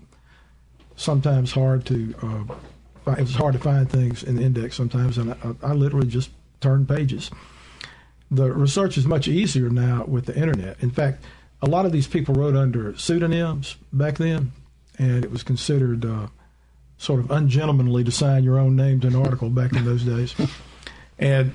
[0.97, 2.13] sometimes hard to.
[2.21, 6.07] Uh, it was hard to find things in the index sometimes, and I, I literally
[6.07, 7.31] just turned pages
[8.31, 10.77] the research is much easier now with the internet.
[10.81, 11.25] In fact,
[11.61, 14.53] a lot of these people wrote under pseudonyms back then,
[14.97, 16.27] and it was considered uh,
[16.97, 20.33] sort of ungentlemanly to sign your own name to an article back in those days.
[21.19, 21.53] And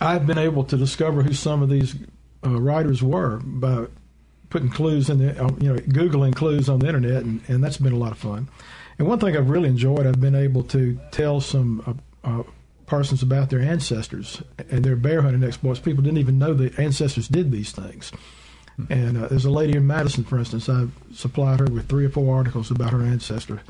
[0.00, 1.96] I've been able to discover who some of these
[2.44, 3.86] uh, writers were by
[4.50, 7.78] putting clues in the, uh, you know, googling clues on the internet, and, and that's
[7.78, 8.48] been a lot of fun.
[8.98, 12.42] And one thing I've really enjoyed, I've been able to tell some uh,
[12.90, 15.78] persons about their ancestors and their bear hunting exploits.
[15.78, 18.10] People didn't even know the ancestors did these things.
[18.88, 22.10] And uh, there's a lady in Madison, for instance, I supplied her with three or
[22.10, 23.60] four articles about her ancestor,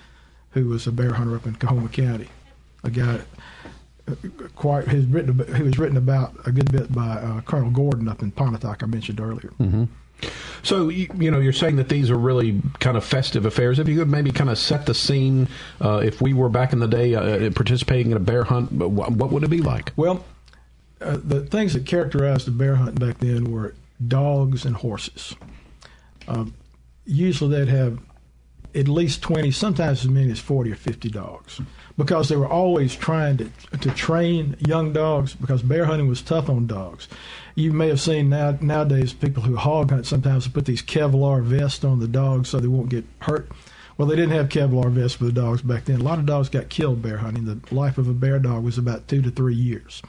[0.52, 2.28] who was a bear hunter up in Coahoma County.
[2.82, 3.20] A guy
[4.08, 4.14] uh,
[4.56, 8.22] quite who's written who was written about a good bit by uh, Colonel Gordon up
[8.22, 9.52] in Pontotoc I mentioned earlier.
[9.60, 9.84] Mm-hmm.
[10.62, 13.78] So you, know, you're saying that these are really kind of festive affairs.
[13.78, 15.48] If you could maybe kind of set the scene,
[15.80, 19.12] uh, if we were back in the day uh, participating in a bear hunt, what,
[19.12, 19.92] what would it be like?
[19.96, 20.24] Well,
[21.00, 23.74] uh, the things that characterized the bear hunt back then were
[24.06, 25.34] dogs and horses.
[26.28, 26.54] Um,
[27.06, 27.98] usually, they'd have
[28.74, 31.60] at least 20, sometimes as many as 40 or 50 dogs
[31.96, 36.48] because they were always trying to, to train young dogs because bear hunting was tough
[36.48, 37.08] on dogs.
[37.54, 41.84] You may have seen now nowadays people who hog hunt sometimes put these Kevlar vests
[41.84, 43.50] on the dogs so they won't get hurt.
[43.98, 46.00] Well, they didn't have Kevlar vests for the dogs back then.
[46.00, 47.44] A lot of dogs got killed bear hunting.
[47.44, 50.00] The life of a bear dog was about two to three years.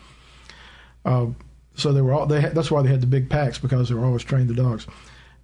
[1.03, 1.27] Uh,
[1.75, 4.05] so they were all, they that's why they had the big packs because they were
[4.05, 4.87] always trained the dogs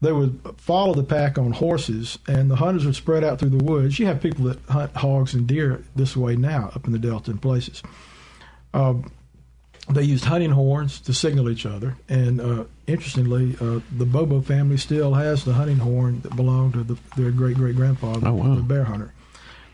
[0.02, 3.64] they would follow the pack on horses, and the hunters would spread out through the
[3.64, 3.98] woods.
[3.98, 7.32] You have people that hunt hogs and deer this way now up in the Delta
[7.32, 7.82] and places.
[8.74, 8.96] Uh,
[9.90, 14.78] they used hunting horns to signal each other, and uh, interestingly, uh, the Bobo family
[14.78, 18.56] still has the hunting horn that belonged to the, their great great grandfather, oh, wow.
[18.56, 19.14] the bear hunter.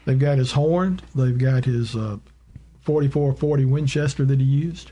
[0.06, 1.02] They've got his horn.
[1.16, 4.92] They've got his 4440 uh, Winchester that he used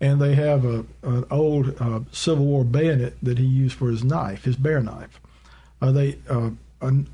[0.00, 4.04] and they have a an old uh, Civil War bayonet that he used for his
[4.04, 5.20] knife, his bear knife.
[5.80, 7.08] Uh, they uh, an,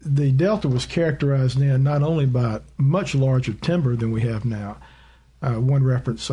[0.00, 4.76] the Delta was characterized then not only by much larger timber than we have now.
[5.40, 6.30] Uh, one reference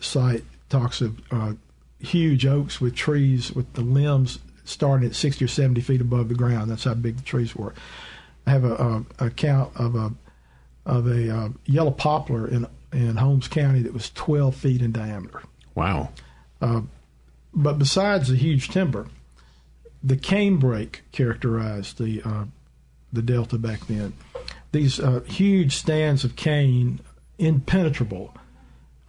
[0.00, 1.52] site talks of uh,
[1.98, 6.34] huge oaks with trees with the limbs starting at 60 or 70 feet above the
[6.34, 6.70] ground.
[6.70, 7.74] That's how big the trees were.
[8.46, 10.12] I have a, a account of a
[10.84, 15.42] of a uh, yellow poplar in in Holmes County that was 12 feet in diameter.
[15.74, 16.10] Wow.
[16.60, 16.82] Uh,
[17.54, 19.06] but besides the huge timber,
[20.02, 22.44] the canebrake characterized the uh,
[23.12, 24.14] the delta back then.
[24.72, 27.00] These uh, huge stands of cane,
[27.38, 28.34] impenetrable,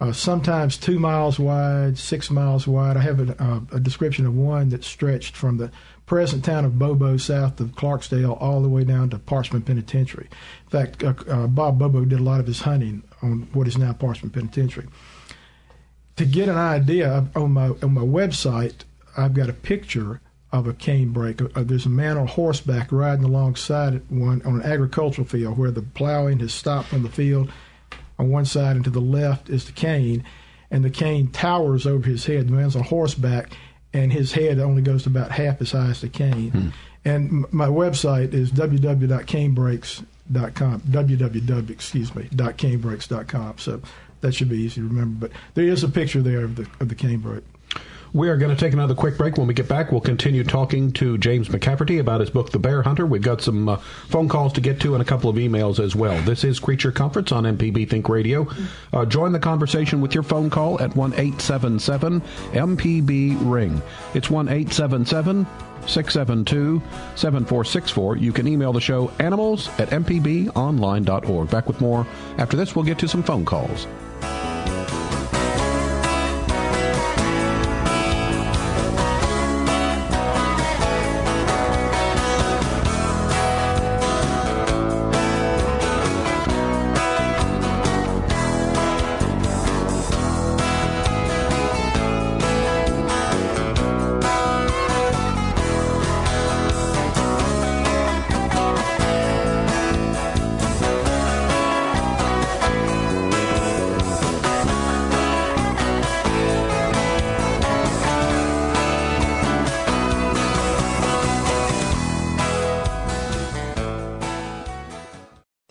[0.00, 2.96] uh, sometimes two miles wide, six miles wide.
[2.96, 5.70] I have a, uh, a, description of one that stretched from the
[6.04, 10.28] present town of Bobo, south of Clarksdale, all the way down to Parchman Penitentiary.
[10.64, 13.92] In fact, uh, Bob Bobo did a lot of his hunting on what is now
[13.92, 14.86] Parchman Penitentiary.
[16.16, 18.84] To get an idea, on my on my website,
[19.16, 20.20] I've got a picture
[20.52, 21.40] of a canebrake.
[21.56, 25.82] Uh, there's a man on horseback riding alongside one on an agricultural field where the
[25.82, 27.50] plowing has stopped on the field.
[28.16, 30.22] On one side and to the left is the cane,
[30.70, 32.46] and the cane towers over his head.
[32.46, 33.52] The man's on horseback,
[33.92, 36.50] and his head only goes to about half as high as the cane.
[36.50, 36.68] Hmm.
[37.04, 38.52] And my website is
[40.32, 43.80] www.canebrakes.com com www excuse me dot canebrakes.com so
[44.20, 45.28] that should be easy to remember.
[45.28, 47.42] But there is a picture there of the of the canebrake
[48.14, 49.38] We are going to take another quick break.
[49.38, 52.80] When we get back, we'll continue talking to James McCafferty about his book, The Bear
[52.80, 53.06] Hunter.
[53.06, 55.96] We've got some uh, phone calls to get to and a couple of emails as
[55.96, 56.16] well.
[56.22, 58.46] This is Creature Comforts on MPB Think Radio.
[58.92, 63.82] Uh, join the conversation with your phone call at 1 877 MPB Ring.
[64.14, 65.44] It's 1 877
[65.88, 66.80] 672
[67.16, 68.16] 7464.
[68.18, 71.50] You can email the show animals at mpbonline.org.
[71.50, 72.06] Back with more.
[72.38, 73.88] After this, we'll get to some phone calls.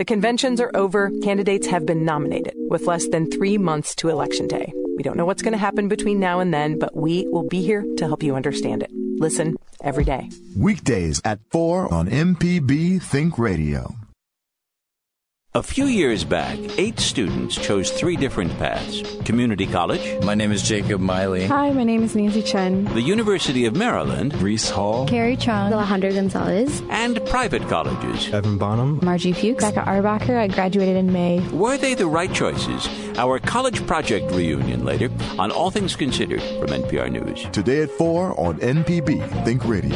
[0.03, 4.49] The conventions are over, candidates have been nominated, with less than three months to Election
[4.49, 4.73] Day.
[4.97, 7.61] We don't know what's going to happen between now and then, but we will be
[7.61, 8.91] here to help you understand it.
[8.91, 10.29] Listen every day.
[10.57, 13.95] Weekdays at 4 on MPB Think Radio.
[15.55, 20.01] A few years back, eight students chose three different paths community college.
[20.23, 21.45] My name is Jacob Miley.
[21.45, 22.85] Hi, my name is Nancy Chen.
[22.85, 24.33] The University of Maryland.
[24.41, 25.07] Reese Hall.
[25.07, 25.71] Carrie Chung.
[25.71, 26.81] Alejandro Gonzalez.
[26.89, 28.33] And private colleges.
[28.33, 28.99] Evan Bonham.
[29.03, 29.63] Margie Fuchs.
[29.63, 30.39] Becca Arbacher.
[30.39, 31.47] I graduated in May.
[31.49, 32.89] Were they the right choices?
[33.19, 37.45] Our college project reunion later on All Things Considered from NPR News.
[37.51, 39.95] Today at 4 on MPB Think Radio.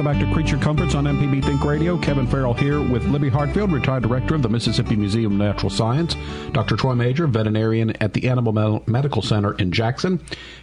[0.00, 1.98] Welcome back to Creature Comforts on MPB Think Radio.
[1.98, 6.16] Kevin Farrell here with Libby Hartfield, retired director of the Mississippi Museum of Natural Science,
[6.52, 6.74] Dr.
[6.74, 10.18] Troy Major, veterinarian at the Animal Medical Center in Jackson,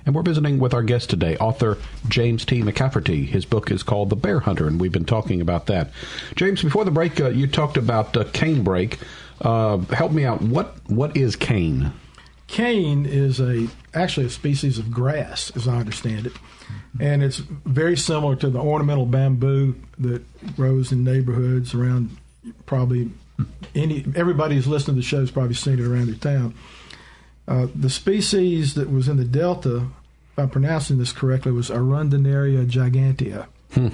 [0.08, 2.64] and we're visiting with our guest today, author James T.
[2.64, 3.28] McCafferty.
[3.28, 5.92] His book is called The Bear Hunter, and we've been talking about that.
[6.36, 8.98] James, before the break, uh, you talked about uh, canebrake.
[9.40, 10.42] Uh, help me out.
[10.42, 11.94] What what is cane?
[12.48, 16.34] Cane is a actually a species of grass, as I understand it
[17.00, 20.22] and it's very similar to the ornamental bamboo that
[20.56, 22.16] grows in neighborhoods around
[22.66, 23.12] probably
[23.76, 26.54] any everybody who's listening to the show has probably seen it around their town.
[27.48, 29.78] Uh, the species that was in the delta,
[30.32, 33.88] if I'm pronouncing this correctly, was Arundinaria gigantea, Hmm.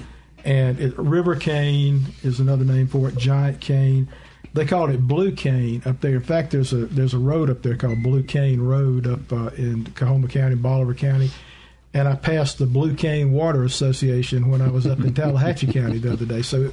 [0.44, 3.16] and it, river cane is another name for it.
[3.16, 4.08] Giant cane.
[4.54, 6.14] They called it blue cane up there.
[6.14, 9.50] In fact, there's a there's a road up there called Blue Cane Road up uh,
[9.56, 11.30] in Coahoma County, Bolivar County
[11.94, 15.98] and I passed the Blue Cane Water Association when I was up in Tallahatchie County
[15.98, 16.42] the other day.
[16.42, 16.72] So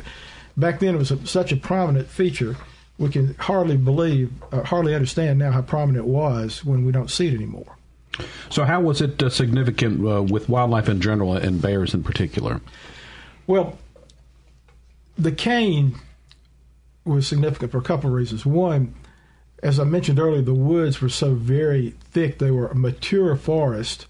[0.57, 2.57] back then it was a, such a prominent feature.
[2.97, 7.09] We can hardly believe, uh, hardly understand now how prominent it was when we don't
[7.09, 7.77] see it anymore.
[8.49, 12.59] So, how was it uh, significant uh, with wildlife in general and bears in particular?
[13.47, 13.79] Well,
[15.17, 15.95] the cane
[17.05, 18.45] was significant for a couple of reasons.
[18.45, 18.93] One,
[19.63, 24.07] as I mentioned earlier, the woods were so very thick; they were a mature forest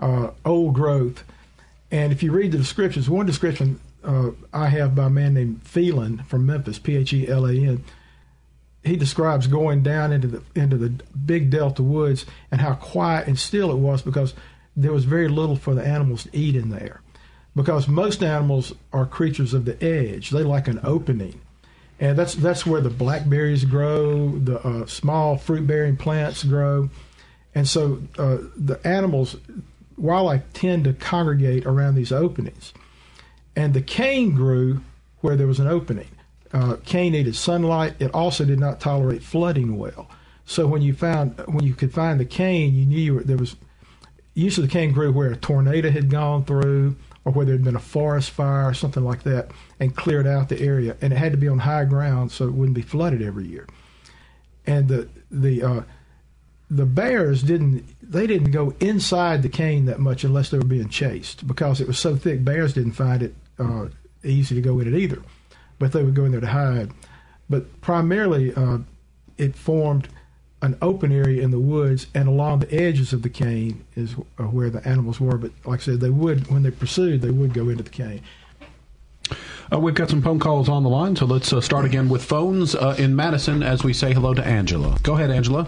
[0.00, 1.24] uh, old growth.
[1.90, 5.62] And if you read the descriptions, one description uh, I have by a man named
[5.62, 7.84] Phelan from Memphis, P H E L A N.
[8.82, 13.38] He describes going down into the into the big delta woods and how quiet and
[13.38, 14.34] still it was because
[14.76, 17.00] there was very little for the animals to eat in there.
[17.56, 21.40] Because most animals are creatures of the edge; they like an opening,
[22.00, 26.90] and that's that's where the blackberries grow, the uh, small fruit bearing plants grow,
[27.54, 29.36] and so uh, the animals
[30.04, 32.72] wildlife tend to congregate around these openings.
[33.56, 34.82] And the cane grew
[35.20, 36.08] where there was an opening.
[36.52, 37.94] Uh, cane needed sunlight.
[37.98, 40.08] It also did not tolerate flooding well.
[40.44, 43.36] So when you found when you could find the cane, you knew you were, there
[43.36, 43.56] was
[44.34, 47.76] usually the cane grew where a tornado had gone through or where there had been
[47.76, 50.96] a forest fire or something like that and cleared out the area.
[51.00, 53.66] And it had to be on high ground so it wouldn't be flooded every year.
[54.66, 55.82] And the the uh,
[56.70, 60.88] the bears didn't they didn't go inside the cane that much unless they were being
[60.88, 62.44] chased because it was so thick.
[62.44, 63.86] Bears didn't find it uh,
[64.22, 65.22] easy to go in it either,
[65.78, 66.90] but they would go in there to hide.
[67.48, 68.78] But primarily, uh,
[69.36, 70.08] it formed
[70.62, 74.44] an open area in the woods, and along the edges of the cane is uh,
[74.44, 75.36] where the animals were.
[75.36, 78.22] But like I said, they would when they pursued, they would go into the cane.
[79.72, 82.22] Uh, we've got some phone calls on the line, so let's uh, start again with
[82.22, 84.96] phones uh, in Madison as we say hello to Angela.
[85.02, 85.66] Go ahead, Angela.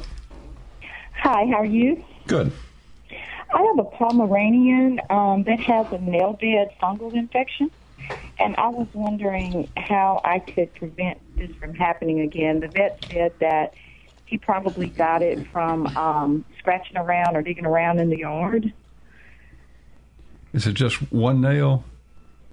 [1.26, 2.04] Hi, how are you?
[2.28, 2.52] Good.
[3.52, 7.68] I have a Pomeranian um, that has a nail bed fungal infection,
[8.38, 12.60] and I was wondering how I could prevent this from happening again.
[12.60, 13.74] The vet said that
[14.24, 18.72] he probably got it from um, scratching around or digging around in the yard.
[20.52, 21.82] Is it just one nail?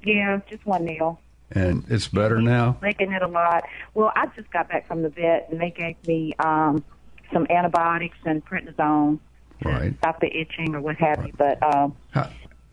[0.01, 1.19] Yeah, just one nail.
[1.51, 2.77] And it's better now?
[2.81, 3.65] Licking it a lot.
[3.93, 6.83] Well, I just got back from the vet, and they gave me um,
[7.33, 9.19] some antibiotics and prednisone
[9.61, 9.97] to right.
[9.97, 11.33] stop the itching or what have you.
[11.37, 11.95] But um,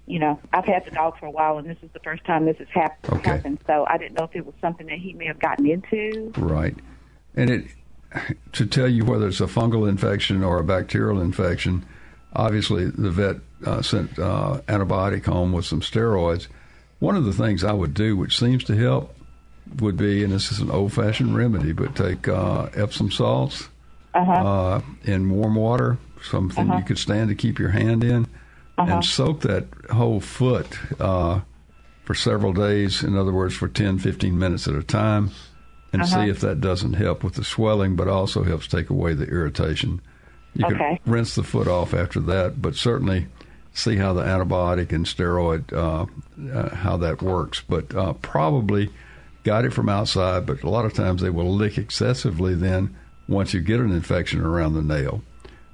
[0.07, 2.45] you know, I've had the dog for a while, and this is the first time
[2.45, 3.31] this has hap- Okay.
[3.31, 3.59] happened.
[3.67, 6.33] So I didn't know if it was something that he may have gotten into.
[6.37, 6.75] Right.
[7.37, 7.67] And it
[8.53, 11.87] to tell you whether it's a fungal infection or a bacterial infection,
[12.35, 16.49] obviously the vet uh, sent uh, antibiotic home with some steroids.
[16.99, 19.15] One of the things I would do, which seems to help,
[19.79, 23.69] would be, and this is an old-fashioned remedy, but take uh, Epsom salts
[24.15, 26.79] uh, in warm water, something Uh-huh.
[26.79, 28.27] you could stand to keep your hand in,
[28.79, 28.93] Uh-huh.
[28.95, 31.41] and soak that whole foot uh,
[32.05, 33.03] for several days.
[33.03, 35.31] In other words, for 10, 15 minutes at a time,
[35.93, 36.23] and Uh-huh.
[36.23, 40.01] see if that doesn't help with the swelling, but also helps take away the irritation.
[40.55, 40.99] You Okay.
[41.05, 43.27] can rinse the foot off after that, but certainly
[43.73, 46.07] see how the antibiotic and steroid uh,
[46.53, 47.63] uh, how that works.
[47.69, 48.91] But uh, probably
[49.45, 50.45] got it from outside.
[50.47, 52.55] But a lot of times they will lick excessively.
[52.55, 52.97] Then
[53.31, 55.23] once you get an infection around the nail,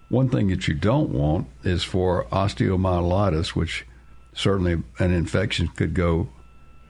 [0.08, 3.84] one thing that you don't want is for osteomyelitis, which
[4.34, 6.28] certainly an infection could go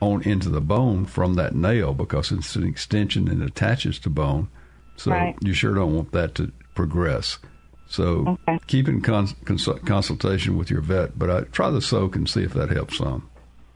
[0.01, 4.49] on into the bone from that nail because it's an extension and attaches to bone.
[4.97, 5.35] So Right.
[5.41, 7.39] you sure don't want that to progress.
[7.89, 8.37] So
[8.67, 12.43] keep in cons- cons- consultation with your vet, but I try the soak and see
[12.43, 13.23] if that helps some.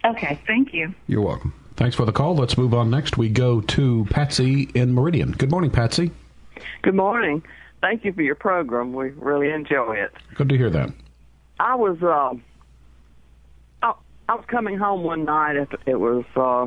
[0.05, 0.93] Okay, thank you.
[1.07, 1.53] You're welcome.
[1.77, 2.35] Thanks for the call.
[2.35, 3.17] Let's move on next.
[3.17, 5.33] We go to Patsy in Meridian.
[5.33, 6.11] Good morning, Patsy.
[6.83, 7.43] Good morning.
[7.81, 8.93] Thank you for your program.
[8.93, 10.13] We really enjoy it.
[10.35, 10.91] Good to hear that.
[11.59, 12.35] I was uh,
[13.83, 13.95] I,
[14.29, 15.57] I was coming home one night.
[15.57, 16.67] It, it was uh,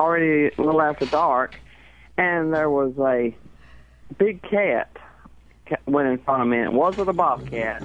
[0.00, 1.54] already a little after dark,
[2.16, 3.36] and there was a
[4.18, 4.90] big cat
[5.68, 6.58] ca- went in front of me.
[6.58, 7.82] And it wasn't a bobcat,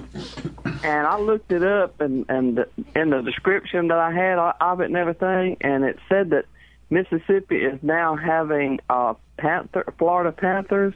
[0.64, 4.86] and I looked it up, and and in the description that I had of it
[4.86, 6.46] and everything, and it said that
[6.90, 10.94] Mississippi is now having uh, panther Florida panthers,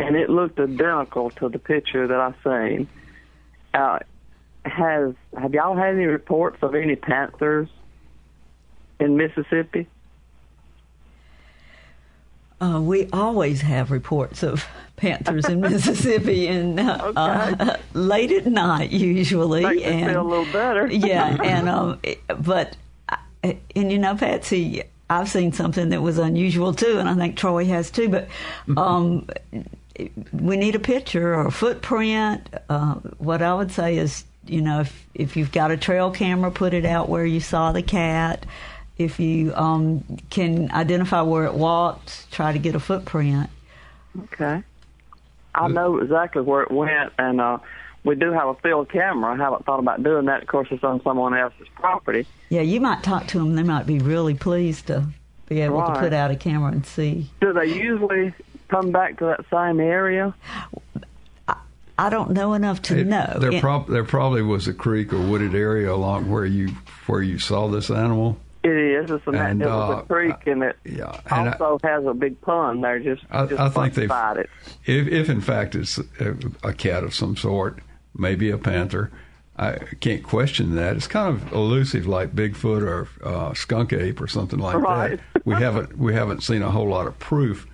[0.00, 2.88] and it looked identical to the picture that I seen.
[3.74, 3.98] Uh,
[4.64, 7.68] has have y'all had any reports of any panthers
[8.98, 9.86] in Mississippi?
[12.60, 18.90] Uh, we always have reports of panthers in Mississippi, and uh, uh, late at night
[18.90, 19.62] usually.
[19.62, 20.86] Makes and feel a little better.
[20.90, 22.76] yeah, and um, it- but
[23.08, 23.16] uh,
[23.74, 27.64] and you know, Patsy, I've seen something that was unusual too, and I think Troy
[27.64, 28.10] has too.
[28.10, 28.28] But
[28.76, 29.26] um,
[30.32, 32.48] we need a picture or a footprint.
[32.68, 36.50] Uh, what I would say is, you know, if if you've got a trail camera,
[36.50, 38.46] put it out where you saw the cat.
[38.98, 43.48] If you um, can identify where it walked, try to get a footprint.
[44.24, 44.62] Okay.
[45.54, 47.58] I know exactly where it went, and uh,
[48.04, 49.32] we do have a field camera.
[49.32, 50.42] I haven't thought about doing that.
[50.42, 52.26] Of course, it's on someone else's property.
[52.50, 53.54] Yeah, you might talk to them.
[53.56, 55.06] They might be really pleased to
[55.48, 57.28] be able to put out a camera and see.
[57.40, 58.32] Do they usually
[58.70, 60.34] come back to that same area?
[61.98, 63.36] I don't know enough to It- know.
[63.38, 66.68] There, It- prob- there probably was a creek or wooded area along where you
[67.06, 68.38] where you saw this animal.
[68.62, 69.10] It is.
[69.10, 71.02] It's a, And, it was uh, a creek, and it and
[71.48, 72.98] I- also has a big pond there.
[73.00, 74.50] Just, I, just I think they've, beside it.
[74.86, 77.80] if, if in fact it's a, a cat of some sort,
[78.16, 79.10] maybe a panther,
[79.58, 80.96] I can't question that.
[80.96, 85.18] It's kind of elusive, like Bigfoot or uh, skunk ape or something like Right.
[85.34, 85.42] that.
[85.46, 87.66] We haven't we haven't seen a whole lot of proof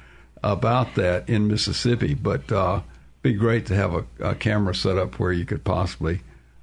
[0.53, 2.81] about that in Mississippi, but uh,
[3.23, 6.21] be great to have a, a camera set up where you could possibly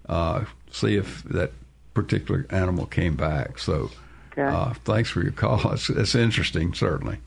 [0.08, 1.52] uh, see if that
[1.94, 3.60] particular animal came back.
[3.60, 3.92] So.
[4.32, 4.42] Okay.
[4.42, 5.62] Uh, thanks for your call.
[5.74, 7.20] It's, it's interesting, certainly.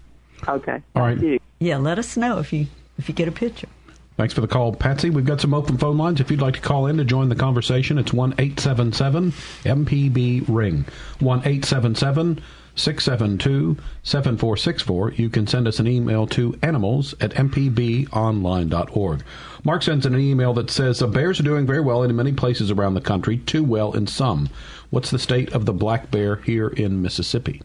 [0.49, 0.83] Okay.
[0.95, 1.41] All right.
[1.61, 2.67] Yeah, let us know if you
[2.99, 3.69] if you get a picture.
[4.17, 5.11] Thanks for the call, Patsy.
[5.11, 6.21] We've got some open phone lines.
[6.21, 9.33] If you'd like to call in to join the conversation, it's one eight seven seven
[9.65, 10.87] MPB Ring.
[11.21, 12.41] 1 877
[12.77, 15.13] 672 7464.
[15.13, 19.25] You can send us an email to animals at mpbonline.org.
[19.65, 22.33] Mark sends in an email that says the bears are doing very well in many
[22.33, 24.49] places around the country, too well in some.
[24.91, 27.63] What's the state of the black bear here in Mississippi?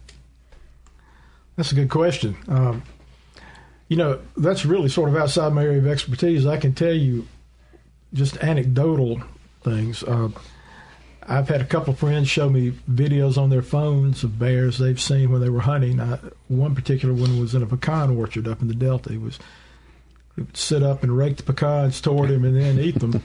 [1.55, 2.35] That's a good question.
[2.47, 2.81] Um,
[3.87, 6.45] you know, that's really sort of outside my area of expertise.
[6.45, 7.27] I can tell you
[8.13, 9.21] just anecdotal
[9.63, 10.01] things.
[10.03, 10.29] Uh,
[11.27, 14.99] I've had a couple of friends show me videos on their phones of bears they've
[14.99, 15.99] seen when they were hunting.
[15.99, 19.11] I, one particular one was in a pecan orchard up in the Delta.
[19.11, 19.37] He was
[20.35, 23.21] he would sit up and rake the pecans toward him and then eat them.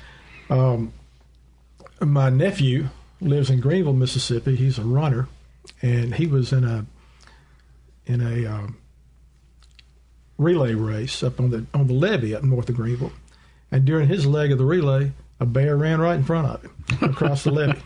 [0.50, 0.92] um,
[2.00, 2.88] my nephew
[3.20, 4.56] lives in Greenville, Mississippi.
[4.56, 5.28] He's a runner,
[5.82, 6.86] and he was in a
[8.06, 8.76] in a um,
[10.38, 13.12] relay race up on the on the levee up north of Greenville.
[13.70, 17.10] And during his leg of the relay, a bear ran right in front of him
[17.10, 17.80] across the levee.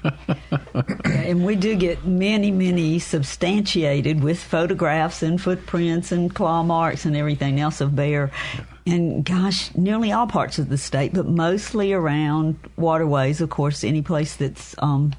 [1.05, 7.17] and we do get many, many substantiated with photographs and footprints and claw marks and
[7.17, 8.31] everything else of bear.
[8.87, 13.41] And gosh, nearly all parts of the state, but mostly around waterways.
[13.41, 15.15] Of course, any place that's um,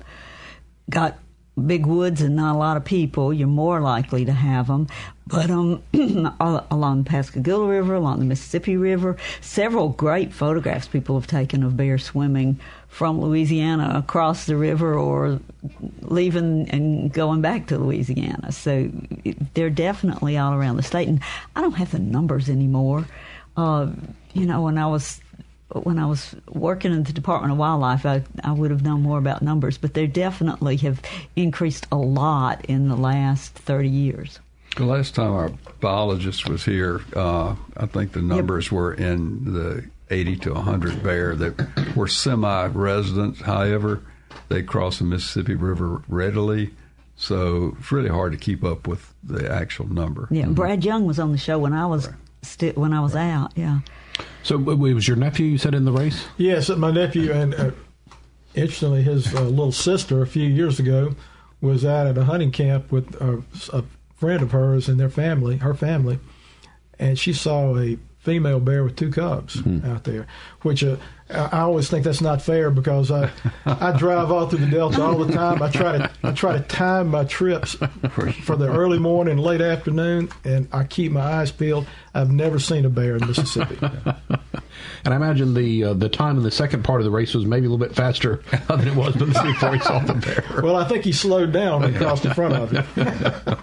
[0.89, 1.17] got
[1.60, 4.88] big woods and not a lot of people, you're more likely to have them.
[5.28, 5.84] But um,
[6.39, 11.78] along the Pascagoula River, along the Mississippi River, several great photographs people have taken of
[11.78, 15.39] bears swimming from Louisiana across the river or
[16.01, 18.51] leaving and going back to Louisiana.
[18.51, 18.89] So
[19.53, 21.07] they're definitely all around the state.
[21.07, 21.22] And
[21.55, 23.05] I don't have the numbers anymore.
[23.55, 23.91] Uh,
[24.34, 25.22] you know, when I was
[25.72, 29.20] when I was working in the Department of Wildlife, I, I would have known more
[29.20, 31.01] about numbers, but they definitely have
[31.36, 34.39] increased a lot in the last 30 years.
[34.76, 35.49] The last time our
[35.80, 38.72] biologist was here, uh, I think the numbers yep.
[38.72, 43.38] were in the 80 to 100 bear that were semi resident.
[43.38, 44.01] However,
[44.47, 46.72] they cross the Mississippi River readily.
[47.15, 50.28] So it's really hard to keep up with the actual number.
[50.32, 50.53] Yeah, mm-hmm.
[50.53, 52.15] Brad Young was on the show when I was right.
[52.43, 53.30] sti- when I was right.
[53.30, 53.51] out.
[53.55, 53.80] Yeah.
[54.43, 56.26] So it was your nephew you said in the race?
[56.38, 57.72] Yes, my nephew, and uh,
[58.55, 61.15] interestingly, his uh, little sister a few years ago
[61.61, 63.43] was out at a hunting camp with a,
[63.74, 63.84] a
[64.15, 66.20] friend of hers and their family, her family,
[66.97, 69.84] and she saw a female bear with two cubs hmm.
[69.86, 70.28] out there,
[70.61, 70.97] which uh,
[71.32, 73.30] I always think that's not fair because I
[73.65, 75.61] I drive all through the Delta all the time.
[75.61, 77.75] I try to I try to time my trips
[78.41, 81.86] for the early morning and late afternoon, and I keep my eyes peeled.
[82.15, 83.77] I've never seen a bear in Mississippi.
[85.05, 87.45] and I imagine the uh, the time in the second part of the race was
[87.45, 90.63] maybe a little bit faster than it was before he saw the bear.
[90.63, 93.57] Well, I think he slowed down and crossed in front of him.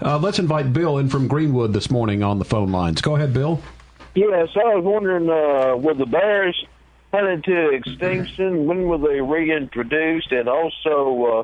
[0.00, 3.02] uh, let's invite Bill in from Greenwood this morning on the phone lines.
[3.02, 3.60] Go ahead, Bill.
[4.14, 6.56] Yes, I was wondering, uh, were the bears
[7.12, 8.66] hunted to extinction?
[8.66, 10.32] When were they reintroduced?
[10.32, 11.42] And also, uh,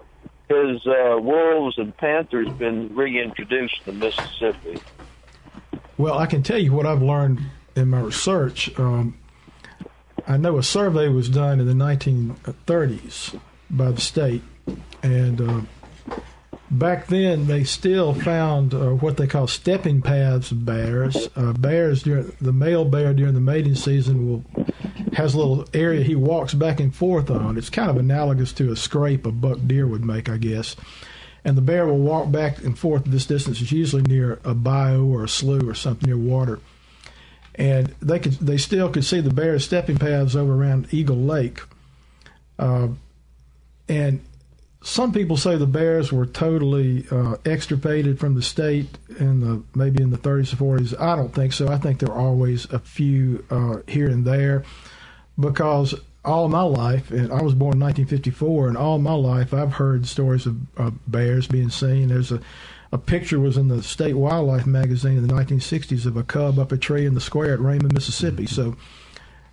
[0.50, 4.80] has uh, wolves and panthers been reintroduced to Mississippi?
[5.96, 7.40] Well, I can tell you what I've learned
[7.76, 8.78] in my research.
[8.78, 9.18] Um,
[10.26, 13.40] I know a survey was done in the 1930s
[13.70, 14.42] by the state,
[15.02, 15.60] and uh,
[16.70, 21.28] back then they still found uh, what they call stepping paths of bears.
[21.34, 24.61] Uh, bears during the male bear during the mating season will
[25.14, 27.58] has a little area he walks back and forth on.
[27.58, 30.76] It's kind of analogous to a scrape a buck deer would make, I guess.
[31.44, 33.60] And the bear will walk back and forth this distance.
[33.60, 36.60] It's usually near a bayou or a slough or something near water.
[37.54, 41.60] And they could they still could see the bear's stepping paths over around Eagle Lake.
[42.58, 42.88] Uh,
[43.88, 44.22] and
[44.82, 50.02] some people say the Bears were totally uh, extirpated from the state in the maybe
[50.02, 50.98] in the 30s or 40s.
[50.98, 51.68] I don't think so.
[51.68, 54.64] I think there are always a few uh, here and there
[55.38, 59.74] because all my life, and I was born in 1954, and all my life I've
[59.74, 62.08] heard stories of, of bears being seen.
[62.08, 62.40] There's a
[62.92, 66.72] a picture was in the state wildlife magazine in the 1960s of a cub up
[66.72, 68.44] a tree in the square at Raymond, Mississippi.
[68.44, 68.76] So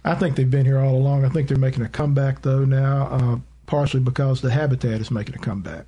[0.04, 1.24] I think they've been here all along.
[1.24, 3.08] I think they're making a comeback though now.
[3.10, 3.38] Uh,
[3.70, 5.86] partially because the habitat is making a comeback.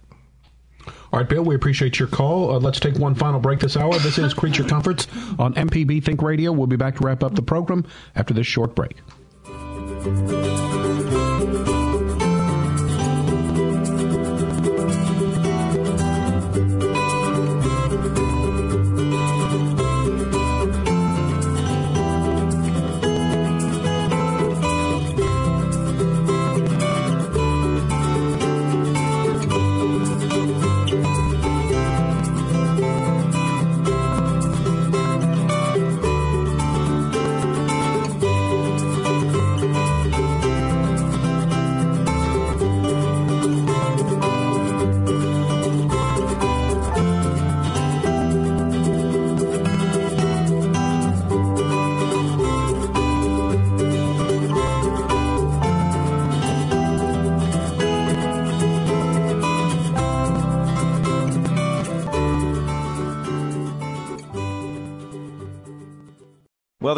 [1.11, 2.51] All right, Bill, we appreciate your call.
[2.51, 3.97] Uh, let's take one final break this hour.
[3.99, 5.07] This is Creature Comforts
[5.39, 6.51] on MPB Think Radio.
[6.51, 7.85] We'll be back to wrap up the program
[8.15, 8.97] after this short break.
[10.03, 10.90] Well,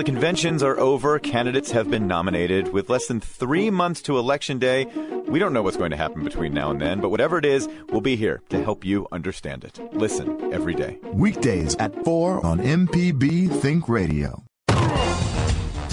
[0.03, 1.17] the conventions are over.
[1.17, 2.73] Candidates have been nominated.
[2.73, 4.85] With less than three months to Election Day,
[5.27, 7.69] we don't know what's going to happen between now and then, but whatever it is,
[7.87, 9.79] we'll be here to help you understand it.
[9.93, 10.97] Listen every day.
[11.13, 14.43] Weekdays at 4 on MPB Think Radio.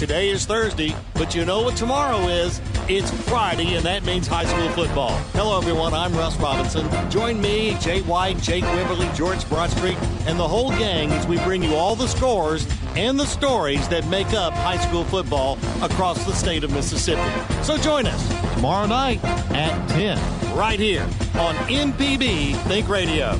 [0.01, 2.59] Today is Thursday, but you know what tomorrow is?
[2.89, 5.15] It's Friday, and that means high school football.
[5.33, 5.93] Hello, everyone.
[5.93, 6.89] I'm Russ Robinson.
[7.11, 11.61] Join me, Jay White, Jake Wimberly, George Broadstreet, and the whole gang as we bring
[11.61, 16.33] you all the scores and the stories that make up high school football across the
[16.33, 17.21] state of Mississippi.
[17.61, 19.23] So join us tomorrow night
[19.53, 20.17] at 10,
[20.57, 21.03] right here
[21.35, 23.39] on MPB Think Radio.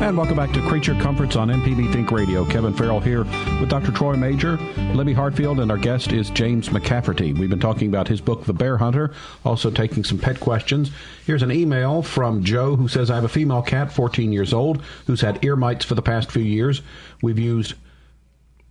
[0.00, 2.44] And welcome back to Creature Comforts on MPB Think Radio.
[2.44, 3.24] Kevin Farrell here
[3.60, 3.90] with Dr.
[3.90, 4.56] Troy Major,
[4.94, 7.36] Libby Hartfield, and our guest is James McCafferty.
[7.36, 9.12] We've been talking about his book, The Bear Hunter,
[9.44, 10.92] also taking some pet questions.
[11.26, 14.82] Here's an email from Joe who says, I have a female cat, 14 years old,
[15.06, 16.80] who's had ear mites for the past few years.
[17.20, 17.74] We've used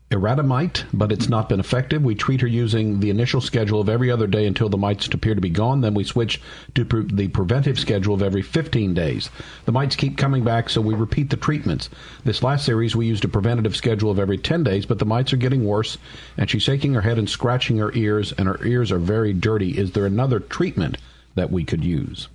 [0.09, 2.01] Eradimite, but it's not been effective.
[2.01, 5.35] We treat her using the initial schedule of every other day until the mites appear
[5.35, 5.81] to be gone.
[5.81, 6.41] Then we switch
[6.75, 9.29] to pre- the preventive schedule of every 15 days.
[9.65, 11.89] The mites keep coming back, so we repeat the treatments.
[12.23, 15.33] This last series, we used a preventative schedule of every 10 days, but the mites
[15.33, 15.97] are getting worse,
[16.37, 19.77] and she's shaking her head and scratching her ears, and her ears are very dirty.
[19.77, 20.97] Is there another treatment
[21.35, 22.29] that we could use?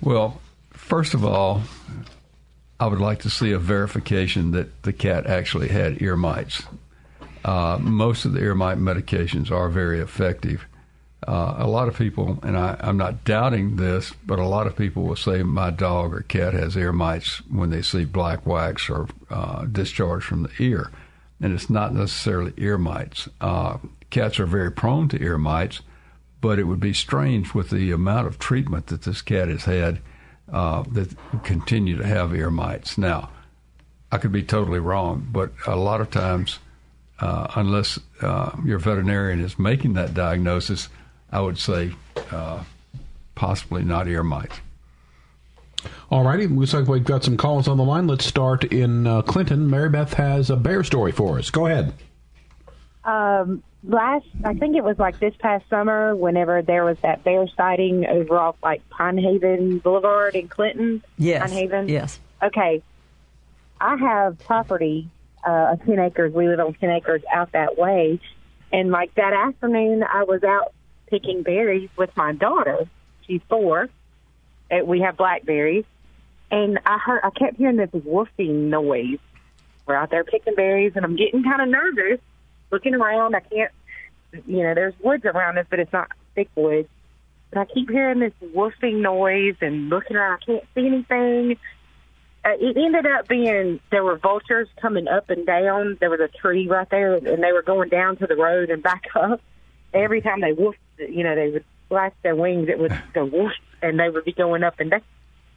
[0.00, 0.40] Well,
[0.72, 1.62] first of all,
[2.80, 6.62] I would like to see a verification that the cat actually had ear mites.
[7.44, 10.66] Uh, most of the ear mite medications are very effective.
[11.26, 14.76] Uh, a lot of people, and I, am not doubting this, but a lot of
[14.76, 18.88] people will say my dog or cat has ear mites when they see black wax
[18.88, 20.90] or uh, discharge from the ear.
[21.40, 23.28] And it's not necessarily ear mites.
[23.40, 23.78] Uh,
[24.10, 25.80] cats are very prone to ear mites,
[26.40, 30.00] but it would be strange with the amount of treatment that this cat has had
[30.52, 32.96] uh, that continue to have ear mites.
[32.96, 33.30] Now,
[34.10, 36.58] I could be totally wrong, but a lot of times
[37.20, 40.88] uh, unless uh, your veterinarian is making that diagnosis,
[41.30, 41.92] I would say
[42.30, 42.62] uh,
[43.34, 44.60] possibly not ear mites.
[46.10, 48.06] All righty, looks like we've got some calls on the line.
[48.06, 49.70] Let's start in uh, Clinton.
[49.70, 51.50] Mary Beth has a bear story for us.
[51.50, 51.92] Go ahead.
[53.04, 57.46] Um, last, I think it was like this past summer, whenever there was that bear
[57.56, 61.02] sighting over off like Pine Haven Boulevard in Clinton.
[61.16, 61.42] Yes.
[61.42, 61.88] Pine Haven.
[61.88, 62.18] Yes.
[62.42, 62.82] Okay.
[63.80, 65.08] I have property
[65.48, 66.32] uh, 10 acres.
[66.32, 68.20] We live on 10 acres out that way.
[68.72, 70.74] And like that afternoon, I was out
[71.06, 72.88] picking berries with my daughter.
[73.26, 73.88] She's four.
[74.70, 75.84] And we have blackberries.
[76.50, 79.18] And I heard, I kept hearing this woofing noise.
[79.86, 82.20] We're out there picking berries and I'm getting kind of nervous
[82.70, 83.34] looking around.
[83.34, 83.72] I can't,
[84.46, 86.88] you know, there's woods around us, but it's not thick woods.
[87.50, 90.40] But I keep hearing this woofing noise and looking around.
[90.42, 91.56] I can't see anything
[92.48, 95.98] Uh, it ended up being there were vultures coming up and down.
[96.00, 98.82] There was a tree right there, and they were going down to the road and
[98.82, 99.40] back up.
[99.92, 102.68] Every time they woofed, you know, they would flash their wings.
[102.68, 105.02] It would go whoosh, and they would be going up and down.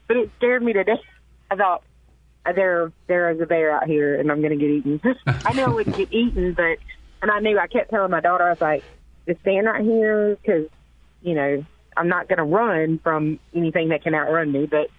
[0.07, 0.99] But it scared me to death.
[1.49, 1.83] I thought
[2.45, 4.99] uh, there there is a bear out here, and I'm going to get eaten.
[5.45, 6.77] I knew I wouldn't get eaten, but
[7.21, 8.83] and I knew I kept telling my daughter, I was like,
[9.27, 10.67] just stand right here because
[11.21, 11.63] you know
[11.95, 14.89] I'm not going to run from anything that can outrun me, but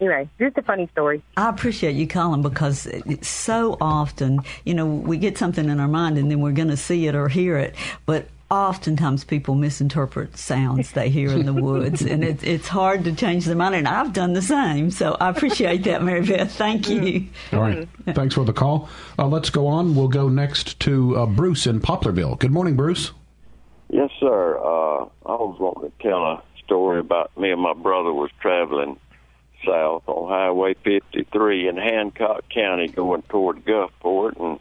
[0.00, 1.22] anyway, just a funny story.
[1.36, 2.88] I appreciate you calling because
[3.22, 6.76] so often, you know, we get something in our mind and then we're going to
[6.76, 7.74] see it or hear it,
[8.04, 13.12] but oftentimes people misinterpret sounds they hear in the woods, and it, it's hard to
[13.12, 13.74] change their mind.
[13.74, 16.52] And I've done the same, so I appreciate that, Mary Beth.
[16.52, 17.26] Thank you.
[17.52, 18.88] All right, thanks for the call.
[19.18, 19.94] Uh, let's go on.
[19.94, 22.38] We'll go next to uh, Bruce in Poplarville.
[22.38, 23.12] Good morning, Bruce.
[23.88, 24.58] Yes, sir.
[24.58, 28.98] Uh, I was wanting to tell a story about me and my brother was traveling
[29.66, 34.60] south on Highway 53 in Hancock County going toward Gulfport, and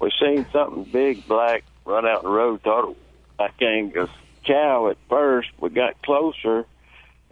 [0.00, 2.62] we seen something big black run out the road.
[2.62, 2.96] Thought it was
[3.38, 4.10] like Angus
[4.44, 5.50] cow at first.
[5.60, 6.64] We got closer,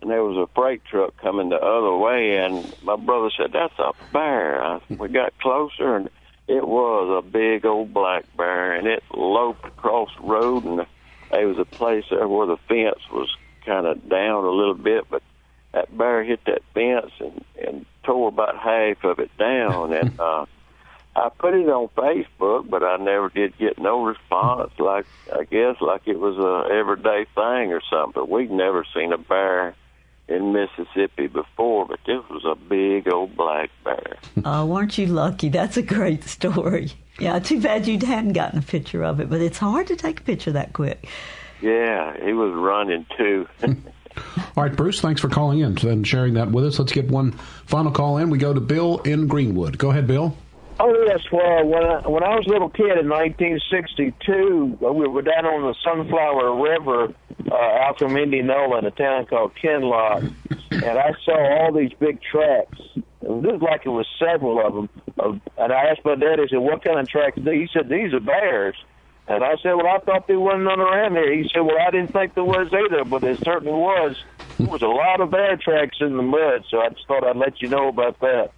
[0.01, 3.79] and there was a freight truck coming the other way, and my brother said, "That's
[3.79, 6.11] a bear." We got closer, and
[6.47, 10.87] it was a big old black bear, and it loped across the road, and
[11.31, 15.07] there was a place there where the fence was kind of down a little bit,
[15.11, 15.23] but
[15.77, 20.47] that bear hit that fence and and tore about half of it down and uh
[21.15, 25.77] I put it on Facebook but I never did get no response like I guess
[25.81, 28.29] like it was a everyday thing or something.
[28.29, 29.75] We've never seen a bear
[30.29, 34.17] in Mississippi before, but this was a big old black bear.
[34.45, 35.49] Oh, weren't you lucky?
[35.49, 36.93] That's a great story.
[37.19, 40.21] Yeah, too bad you hadn't gotten a picture of it, but it's hard to take
[40.21, 41.09] a picture that quick.
[41.63, 43.49] Yeah, he was running too.
[44.57, 46.79] All right, Bruce, thanks for calling in and sharing that with us.
[46.79, 47.33] Let's get one
[47.67, 48.31] final call in.
[48.31, 49.79] We go to Bill in Greenwood.
[49.79, 50.37] Go ahead, Bill.
[50.79, 55.09] Oh yes, well when I, when I was a little kid in 1962, uh, we
[55.09, 57.15] were down on the Sunflower River
[57.51, 60.31] uh, out from Indianola in a town called Kinloch,
[60.71, 62.79] and I saw all these big tracks.
[62.95, 64.89] It looked like it was several of them.
[65.19, 67.89] Uh, and I asked my dad, he said, "What kind of tracks?" These?" He said,
[67.89, 68.77] "These are bears."
[69.29, 71.91] And I said, "Well, I thought there wasn't none around here." He said, "Well, I
[71.91, 74.17] didn't think there was either, but there certainly was.
[74.59, 77.37] There was a lot of bear tracks in the mud, so I just thought I'd
[77.37, 78.53] let you know about that."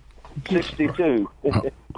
[0.51, 1.29] 62.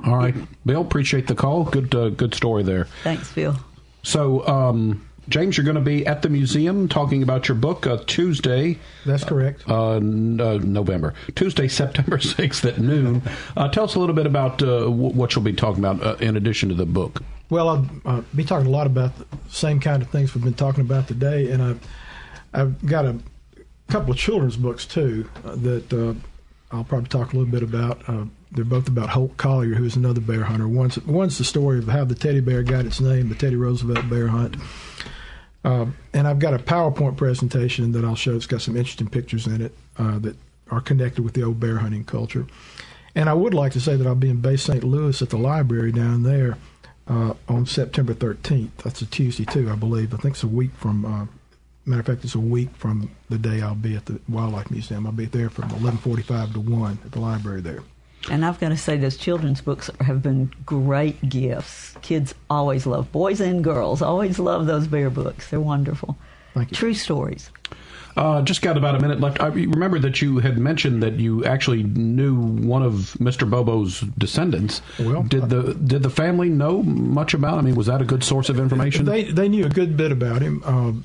[0.07, 0.81] All right, Bill.
[0.81, 1.65] Appreciate the call.
[1.65, 2.85] Good, uh, good story there.
[3.03, 3.57] Thanks, Bill.
[4.03, 7.99] So, um, James, you're going to be at the museum talking about your book uh,
[8.07, 8.79] Tuesday.
[9.05, 9.65] That's correct.
[9.69, 13.23] Uh, uh, November, Tuesday, September 6th at noon.
[13.57, 16.17] Uh, tell us a little bit about uh, w- what you'll be talking about uh,
[16.25, 17.23] in addition to the book.
[17.51, 20.55] Well, I'll uh, be talking a lot about the same kind of things we've been
[20.55, 21.81] talking about today, and I've
[22.55, 23.19] I've got a
[23.89, 26.15] couple of children's books too uh, that uh,
[26.71, 28.09] I'll probably talk a little bit about.
[28.09, 30.69] Uh, they're both about Holt Collier, who's another bear hunter.
[30.69, 34.09] One's one's the story of how the teddy bear got its name, the Teddy Roosevelt
[34.09, 34.57] bear hunt.
[35.65, 38.37] Uh, and I've got a PowerPoint presentation that I'll show.
[38.37, 40.37] It's got some interesting pictures in it uh, that
[40.71, 42.47] are connected with the old bear hunting culture.
[43.17, 44.85] And I would like to say that I'll be in Bay St.
[44.85, 46.57] Louis at the library down there
[47.09, 48.71] uh, on September 13th.
[48.85, 50.15] That's a Tuesday too, I believe.
[50.15, 51.05] I think it's a week from.
[51.05, 51.27] Uh,
[51.87, 55.07] matter of fact, it's a week from the day I'll be at the Wildlife Museum.
[55.07, 57.83] I'll be there from 11:45 to 1 at the library there.
[58.31, 61.97] And I've got to say, those children's books have been great gifts.
[62.03, 65.49] Kids always love, boys and girls always love those bear books.
[65.49, 66.19] They're wonderful.
[66.53, 66.77] Thank you.
[66.77, 67.51] True stories.
[68.17, 69.41] Uh, just got about a minute left.
[69.41, 73.49] I remember that you had mentioned that you actually knew one of Mr.
[73.49, 74.83] Bobo's descendants.
[74.99, 77.55] Well, did the did the family know much about?
[77.55, 77.59] Him?
[77.61, 79.05] I mean, was that a good source of information?
[79.05, 80.63] They they knew a good bit about him.
[80.65, 81.05] Um,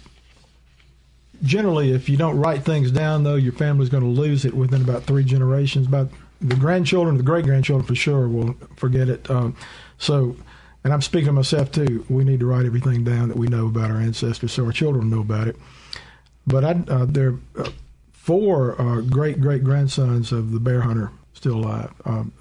[1.43, 4.81] generally, if you don't write things down, though, your family's going to lose it within
[4.81, 5.87] about three generations.
[5.87, 6.09] About
[6.41, 9.29] the grandchildren, the great grandchildren for sure will forget it.
[9.29, 9.55] Um,
[9.97, 10.35] so,
[10.83, 12.05] and I'm speaking to myself too.
[12.09, 15.09] We need to write everything down that we know about our ancestors, so our children
[15.09, 15.55] know about it.
[16.47, 17.69] But I, uh, there are uh,
[18.11, 21.91] four uh, great great grandsons of the bear hunter still alive.
[22.05, 22.33] Um,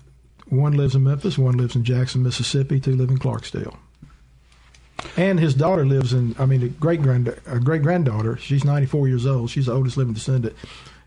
[0.49, 3.77] one lives in Memphis, one lives in Jackson, Mississippi, two live in Clarksdale.
[5.17, 8.37] And his daughter lives in, I mean, a great grand, a great granddaughter.
[8.37, 9.51] She's 94 years old.
[9.51, 10.55] She's the oldest living descendant.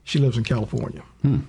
[0.04, 1.04] She lives in California.
[1.22, 1.40] Hmm.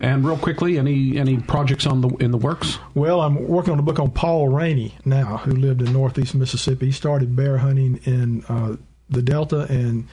[0.00, 2.78] And real quickly, any any projects on the in the works?
[2.94, 6.86] Well, I'm working on a book on Paul Rainey now, who lived in northeast Mississippi.
[6.86, 8.76] He started bear hunting in uh,
[9.10, 10.06] the Delta and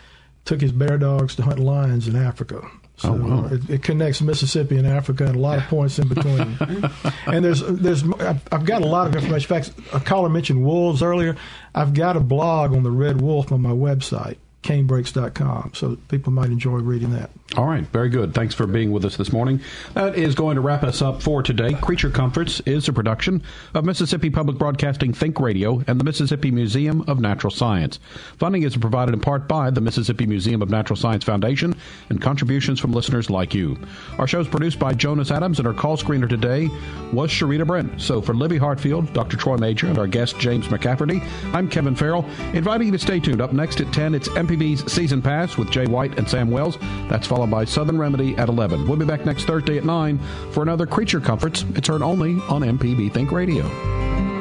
[0.46, 2.62] took his bear dogs to hunt lions in Africa.
[2.98, 3.46] So Oh, wow.
[3.52, 6.58] it, it connects Mississippi and Africa and a lot of points in between.
[7.26, 9.56] and there's there's I've I've got a lot of information.
[9.56, 11.36] In fact, a caller mentioned wolves earlier.
[11.74, 15.72] I've got a blog on the red wolf on my website, canebreaks.com.
[15.74, 17.32] So people might enjoy reading that.
[17.58, 18.34] All right, very good.
[18.34, 19.60] Thanks for being with us this morning.
[19.94, 21.74] That is going to wrap us up for today.
[21.74, 23.44] Creature Comforts is a production
[23.74, 28.00] of Mississippi Public Broadcasting Think Radio and the Mississippi Museum of Natural Science.
[28.38, 31.76] Funding is provided in part by the Mississippi Museum of Natural Science Foundation
[32.10, 33.78] and contributions from listeners like you.
[34.18, 36.70] Our show is produced by Jonas Adams, and our call screener today
[37.12, 38.02] was Sharita Brent.
[38.02, 39.36] So for Libby Hartfield, Dr.
[39.36, 41.22] Troy Major, and our guest James McCafferty,
[41.54, 43.42] I'm Kevin Farrell, inviting you to stay tuned.
[43.42, 46.78] Up next at 10, it's MPB's Season Pass with Jay White and Sam Wells.
[47.08, 48.86] That's followed by Southern Remedy at 11.
[48.86, 50.20] We'll be back next Thursday at 9
[50.52, 51.64] for another Creature Comforts.
[51.76, 54.41] It's heard only on MPB Think Radio.